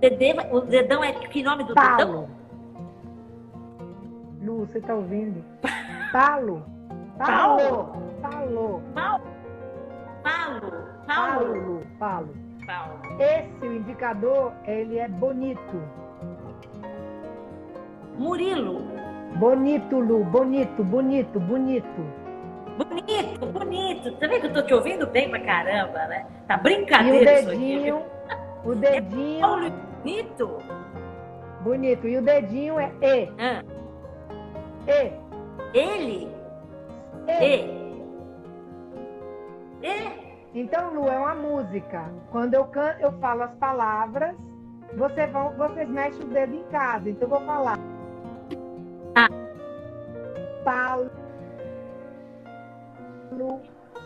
[0.00, 1.96] Dedê, o dedão é que nome do Palo.
[1.96, 2.28] dedão?
[4.42, 5.44] Lu, você tá ouvindo?
[6.12, 6.64] Palo.
[7.18, 7.92] Palo.
[8.22, 8.82] Palo.
[8.94, 9.22] Palo.
[10.22, 10.72] Palo.
[11.06, 11.82] Palo.
[11.98, 12.32] Palo.
[12.66, 13.00] Palo.
[13.18, 15.82] Esse o indicador, ele é bonito.
[18.16, 18.82] Murilo.
[19.36, 20.24] Bonito, Lu.
[20.24, 22.04] Bonito, bonito, bonito.
[22.76, 24.12] Bonito, bonito.
[24.12, 26.26] Tá vendo que eu tô te ouvindo bem pra caramba, né?
[26.46, 28.68] Tá brincadeira e o dedinho, isso aqui.
[28.68, 29.44] O dedinho.
[29.66, 30.58] É bonito.
[31.62, 32.08] Bonito.
[32.08, 33.28] E o dedinho é E.
[33.38, 33.62] Ah.
[34.86, 35.12] E.
[35.78, 36.34] Ele?
[37.28, 37.78] E.
[39.82, 40.28] E.
[40.54, 42.10] Então, Lu, é uma música.
[42.30, 42.96] Quando eu, can...
[43.00, 44.34] eu falo as palavras,
[44.96, 45.52] você vão...
[45.52, 47.10] vocês mexem o dedo em casa.
[47.10, 47.78] Então, eu vou falar.
[49.14, 49.28] Ah.
[50.64, 51.10] Palo.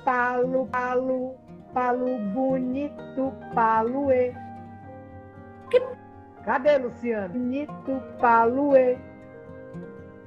[0.04, 1.36] Palo, palo,
[1.72, 4.34] palo bonito, palo e.
[6.44, 7.34] Cadê, Luciano?
[7.34, 8.98] Bonito Paluê.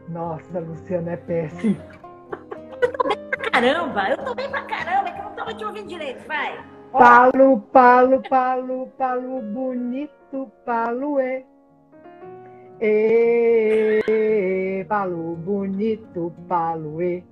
[0.07, 1.75] Nossa, Luciano é péssimo.
[1.75, 5.53] Eu tô bem pra caramba, eu tô bem pra caramba, é que eu não tava
[5.53, 6.63] te ouvindo direito, vai.
[6.91, 11.43] Palo, palo, palo, palo, bonito Paluê.
[12.79, 17.23] E, palo, bonito Paluê.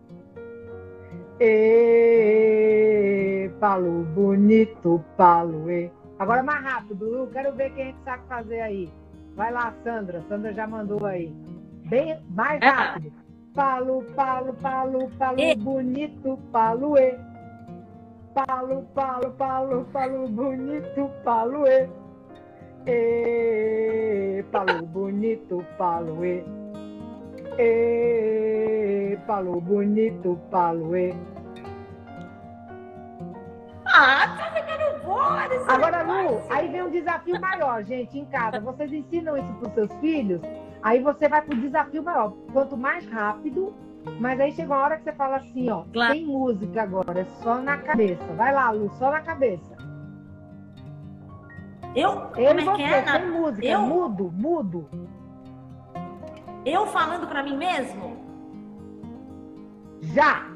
[1.40, 5.92] E, palo, bonito Paluê.
[6.20, 7.28] Agora mais rápido, Lu.
[7.28, 8.92] Quero ver quem é que sabe fazer aí.
[9.36, 10.24] Vai lá, Sandra.
[10.30, 11.34] Sandra já mandou aí.
[11.86, 12.70] Bem mais é.
[12.70, 13.12] rápido.
[13.54, 15.56] Palo, palo, palo, palo, e...
[15.56, 17.16] bonito, palo e.
[18.34, 21.88] Palo, palo, palo, palo, bonito, palo e.
[24.52, 26.44] Palo bonito, palo e.
[29.28, 31.14] Palo bonito, palo e.
[33.96, 38.60] Ah, tá ficando boa Agora, Lu, aí vem um desafio maior, gente, em casa.
[38.60, 40.42] Vocês ensinam isso para os seus filhos,
[40.82, 42.34] aí você vai para o desafio maior.
[42.52, 43.72] Quanto mais rápido,
[44.20, 46.14] mas aí chega uma hora que você fala assim, ó, claro.
[46.14, 48.26] tem música agora, é só na cabeça.
[48.36, 49.78] Vai lá, Lu, só na cabeça.
[51.96, 52.32] Eu?
[52.36, 53.06] Ele e é você, é?
[53.06, 53.82] sem música, eu?
[53.82, 54.90] mudo, mudo.
[56.66, 58.18] Eu falando para mim mesmo?
[60.02, 60.48] Já!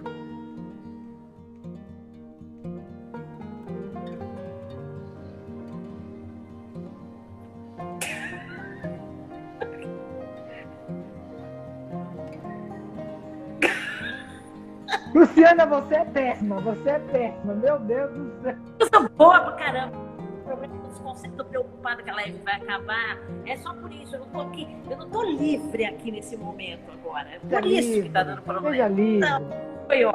[15.38, 18.56] Luciana, você é péssima, você é péssima, meu Deus do céu.
[18.80, 19.96] Eu sou boa pra caramba.
[19.96, 23.20] O problema dos conceitos, tô preocupada que a live vai acabar.
[23.46, 26.92] É só por isso, eu não tô aqui, eu não tô livre aqui nesse momento
[26.92, 27.28] agora.
[27.30, 28.72] É por isso livre, que tá dando problema.
[28.72, 29.30] Seja livre.
[29.30, 29.68] Não.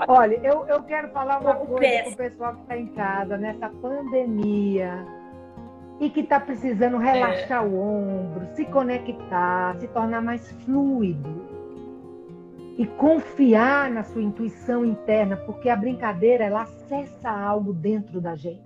[0.08, 5.06] Olha, eu, eu quero falar uma coisa pro pessoal que está em casa, nessa pandemia,
[6.00, 7.66] e que está precisando relaxar é.
[7.66, 11.51] o ombro, se conectar, se tornar mais fluido
[12.78, 18.62] e confiar na sua intuição interna, porque a brincadeira ela acessa algo dentro da gente.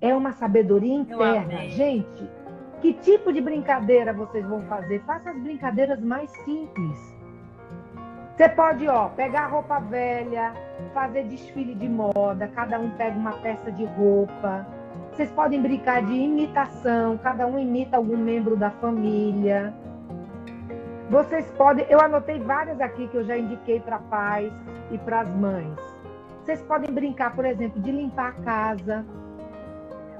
[0.00, 1.68] É uma sabedoria interna.
[1.68, 2.28] Gente,
[2.80, 5.00] que tipo de brincadeira vocês vão fazer?
[5.00, 7.14] Faça as brincadeiras mais simples.
[8.36, 10.54] Você pode, ó, pegar roupa velha,
[10.94, 14.66] fazer desfile de moda, cada um pega uma peça de roupa.
[15.12, 19.74] Vocês podem brincar de imitação, cada um imita algum membro da família.
[21.10, 24.52] Vocês podem, eu anotei várias aqui que eu já indiquei para pais
[24.92, 25.76] e para as mães.
[26.44, 29.04] Vocês podem brincar, por exemplo, de limpar a casa.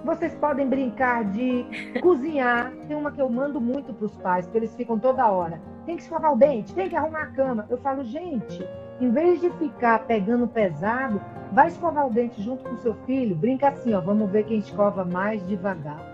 [0.05, 1.65] Vocês podem brincar de
[2.03, 2.73] cozinhar.
[2.89, 5.61] Tem uma que eu mando muito para os pais, porque eles ficam toda hora.
[5.87, 7.67] Tem que escovar o dente, tem que arrumar a cama.
[7.71, 8.69] Eu falo, gente,
[9.01, 11.21] em vez de ficar pegando pesado,
[11.53, 13.37] vai escovar o dente junto com o seu filho.
[13.37, 16.05] Brinca assim, ó, vamos ver quem escova mais devagar.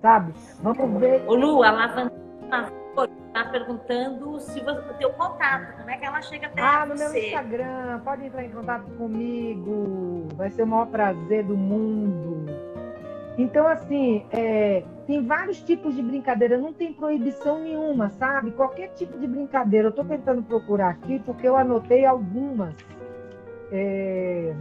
[0.00, 0.32] Sabe?
[0.62, 1.22] Vamos ver.
[1.28, 2.29] O Lu, a lavanda
[3.32, 7.04] tá perguntando se você tem o contato, como é que ela chega até ah, você.
[7.04, 11.56] Ah, no meu Instagram, pode entrar em contato comigo, vai ser o maior prazer do
[11.56, 12.46] mundo.
[13.38, 18.50] Então, assim, é, tem vários tipos de brincadeira, não tem proibição nenhuma, sabe?
[18.50, 19.86] Qualquer tipo de brincadeira.
[19.86, 22.74] Eu estou tentando procurar aqui porque eu anotei algumas.
[23.72, 24.54] É...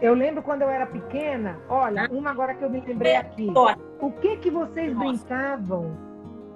[0.00, 3.48] Eu lembro quando eu era pequena, olha, uma agora que eu me lembrei aqui.
[4.00, 5.96] O que que vocês brincavam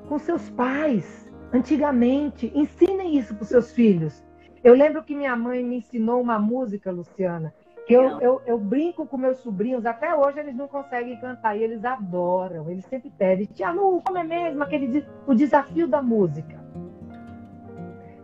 [0.08, 2.52] com seus pais antigamente?
[2.54, 4.22] Ensinem isso para os seus filhos.
[4.62, 7.54] Eu lembro que minha mãe me ensinou uma música, Luciana,
[7.86, 11.62] que eu, eu, eu, brinco com meus sobrinhos, até hoje eles não conseguem cantar, e
[11.62, 16.60] eles adoram, eles sempre pedem, Tia Lu, como é mesmo aquele, o desafio da música.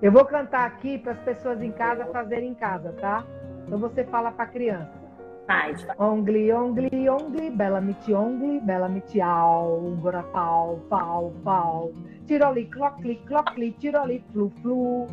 [0.03, 3.25] Eu vou cantar aqui para as pessoas em casa fazerem em casa, tá?
[3.67, 5.06] Então você fala para a criança.
[5.47, 5.87] Faz.
[5.99, 11.93] Ongli, ongli, ongli, bela miti ongli, bela miti au, gora pau, pau, pau.
[12.27, 15.07] Tiroli, clocli, clocli, tiroli, flu, flu.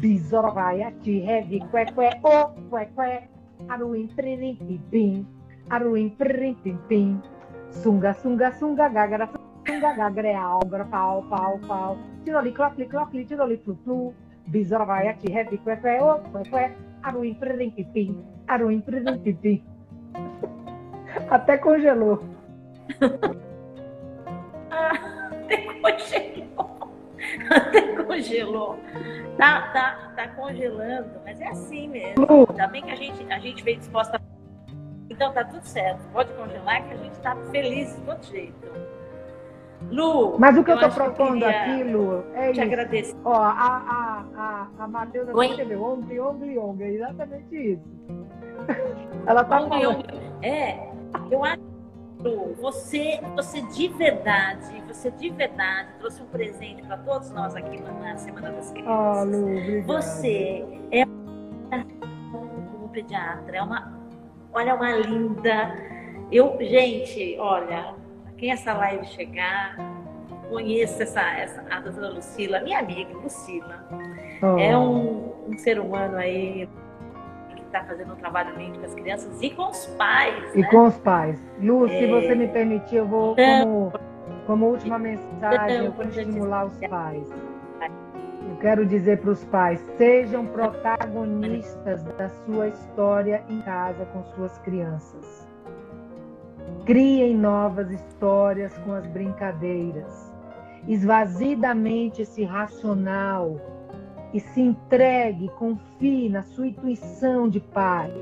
[0.00, 3.28] Bisora vai ati, heavy, que, que, o, que, que.
[3.68, 5.24] Aruim, pririm, pim.
[5.70, 7.22] Aruim, pririm, pim, pim.
[7.70, 9.30] Sunga, sunga, sunga, gagara,
[9.64, 11.96] sunga, gagara, au, gora pau, pau, pau.
[12.24, 14.14] Tiroli, clocli, clocli, tiroli, flu, flu.
[14.48, 16.74] Bisora vai ati, heavy, que, que, o, que, que.
[17.04, 18.18] Aruim, pririm, pim.
[18.48, 19.75] Aruim, pririm, pim.
[21.30, 22.22] Até congelou.
[24.70, 26.90] Até congelou.
[27.50, 28.78] Até congelou.
[29.36, 32.26] Tá, tá, tá congelando, mas é assim mesmo.
[32.50, 34.20] Ainda bem que a gente, a gente veio disposta.
[35.10, 36.00] Então tá tudo certo.
[36.12, 38.96] Pode congelar que a gente tá feliz de todo jeito.
[39.90, 42.62] Lu, mas o que eu, tô propondo aqui, Lu, é te isso.
[42.62, 43.16] agradeço.
[43.24, 48.25] Ó, a, a, a, a Matheus escreveu ontem, ontem, ontem, é exatamente isso.
[49.26, 50.04] Ela tá falando.
[50.42, 50.90] É,
[51.30, 51.66] eu acho
[52.60, 58.16] você, você de verdade, você de verdade trouxe um presente para todos nós aqui na
[58.16, 59.28] Semana das Crianças.
[59.28, 61.04] Oh, você é
[62.32, 63.92] como pediatra, é uma,
[64.52, 65.74] olha, uma linda.
[66.32, 67.94] Eu, gente, olha,
[68.38, 69.76] quem essa live chegar,
[70.48, 73.86] conheça essa, essa a doutora Lucila, minha amiga Lucila.
[74.42, 74.58] Oh.
[74.58, 76.68] É um, um ser humano aí
[77.76, 80.54] está fazendo um trabalho lindo com as crianças e com os pais.
[80.54, 80.68] E né?
[80.70, 81.38] com os pais.
[81.60, 81.88] Lu, é...
[81.88, 83.92] se você me permitir, eu vou, como,
[84.46, 87.28] como última mensagem, eu vou estimular os pais.
[88.48, 94.56] Eu quero dizer para os pais: sejam protagonistas da sua história em casa com suas
[94.58, 95.46] crianças.
[96.84, 100.34] Criem novas histórias com as brincadeiras.
[100.86, 103.75] Esvazie da mente esse racional
[104.36, 108.12] e se entregue, confie na sua intuição de pai.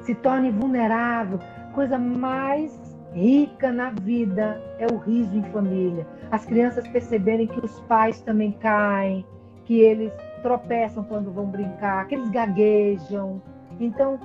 [0.00, 1.38] Se torne vulnerável.
[1.74, 2.80] Coisa mais
[3.12, 6.06] rica na vida é o riso em família.
[6.30, 9.26] As crianças perceberem que os pais também caem,
[9.66, 13.42] que eles tropeçam quando vão brincar, que eles gaguejam.
[13.78, 14.18] Então,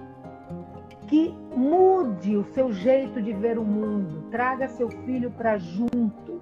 [1.07, 6.41] que mude o seu jeito de ver o mundo, traga seu filho para junto,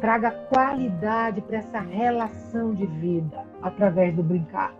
[0.00, 4.74] traga qualidade para essa relação de vida através do brincar.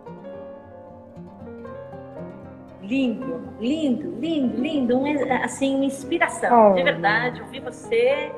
[2.81, 6.73] Lindo, lindo, lindo, lindo, um, assim, uma inspiração, oh.
[6.73, 8.31] de verdade, ouvir você,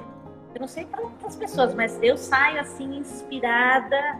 [0.54, 4.20] eu não sei para outras pessoas, mas eu saio assim inspirada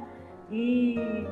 [0.50, 1.28] e,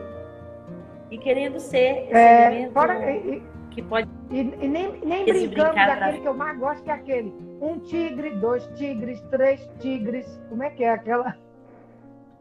[1.09, 4.09] e querendo ser esse é, elemento fora, e, que pode...
[4.29, 8.31] E, e nem, nem brincando daquele que eu mais gosto, que é aquele, um tigre,
[8.35, 11.37] dois tigres, três tigres, como é que é aquela...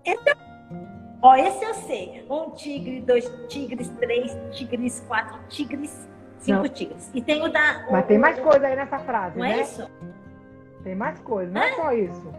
[0.04, 0.34] Então,
[1.22, 2.24] Ó, esse eu sei.
[2.30, 6.08] Um tigre, dois tigres, três tigres, quatro tigres,
[6.38, 6.68] cinco não.
[6.68, 7.10] tigres.
[7.12, 7.86] E tem o da.
[7.90, 9.58] Mas tem mais coisa aí nessa frase, não né?
[9.58, 9.90] é isso?
[10.82, 12.34] Tem mais coisa, não é, é só isso.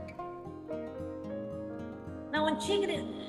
[2.32, 3.22] Não, um tigre.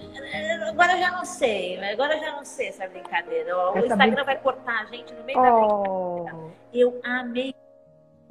[0.68, 1.84] Agora eu já não sei.
[1.84, 3.55] Agora eu já não sei essa brincadeira.
[3.57, 5.42] O essa Instagram vai cortar a gente no meio oh.
[5.42, 6.55] da brincadeira.
[6.72, 7.55] Eu amei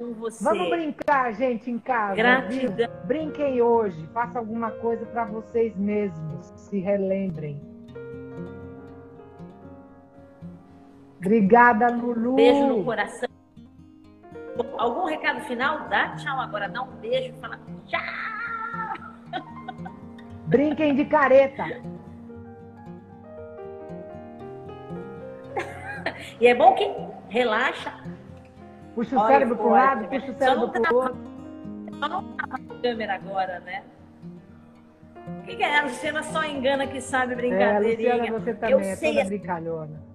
[0.02, 0.42] com você.
[0.42, 2.16] Vamos brincar, gente, em casa.
[2.16, 2.76] Gratidão.
[2.76, 2.88] Viu?
[3.04, 4.04] Brinquem hoje.
[4.08, 6.52] Faça alguma coisa para vocês mesmos.
[6.56, 7.60] Se relembrem.
[11.18, 12.34] Obrigada, Lulu.
[12.34, 13.28] Beijo no coração.
[14.76, 15.88] Algum recado final?
[15.88, 16.68] Dá tchau agora.
[16.68, 17.32] Dá um beijo.
[17.40, 18.00] Fala tchau.
[20.46, 21.64] Brinquem de careta.
[26.40, 26.90] e é bom que
[27.28, 28.02] relaxa
[28.94, 31.16] Puxa o cérebro para um lado, puxa o cérebro para o outro.
[31.98, 33.82] Só não tá na câmera agora, né?
[35.38, 35.78] O que, que, é?
[35.78, 38.10] A Luciana só engana que sabe brincadeirinha.
[38.10, 40.12] É, Luciana, você também Eu é sei toda brincalhona.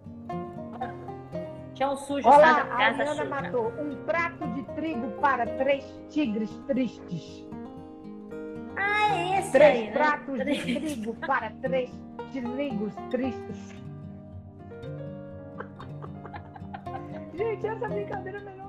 [1.78, 7.48] Chão sujo na casa a Ana matou um prato de trigo para três tigres tristes.
[8.76, 9.92] Ah, é esse Três aí, né?
[9.92, 11.92] pratos de trigo para três
[12.32, 13.76] trigos tristes.
[17.36, 18.67] Gente, essa brincadeira é melhor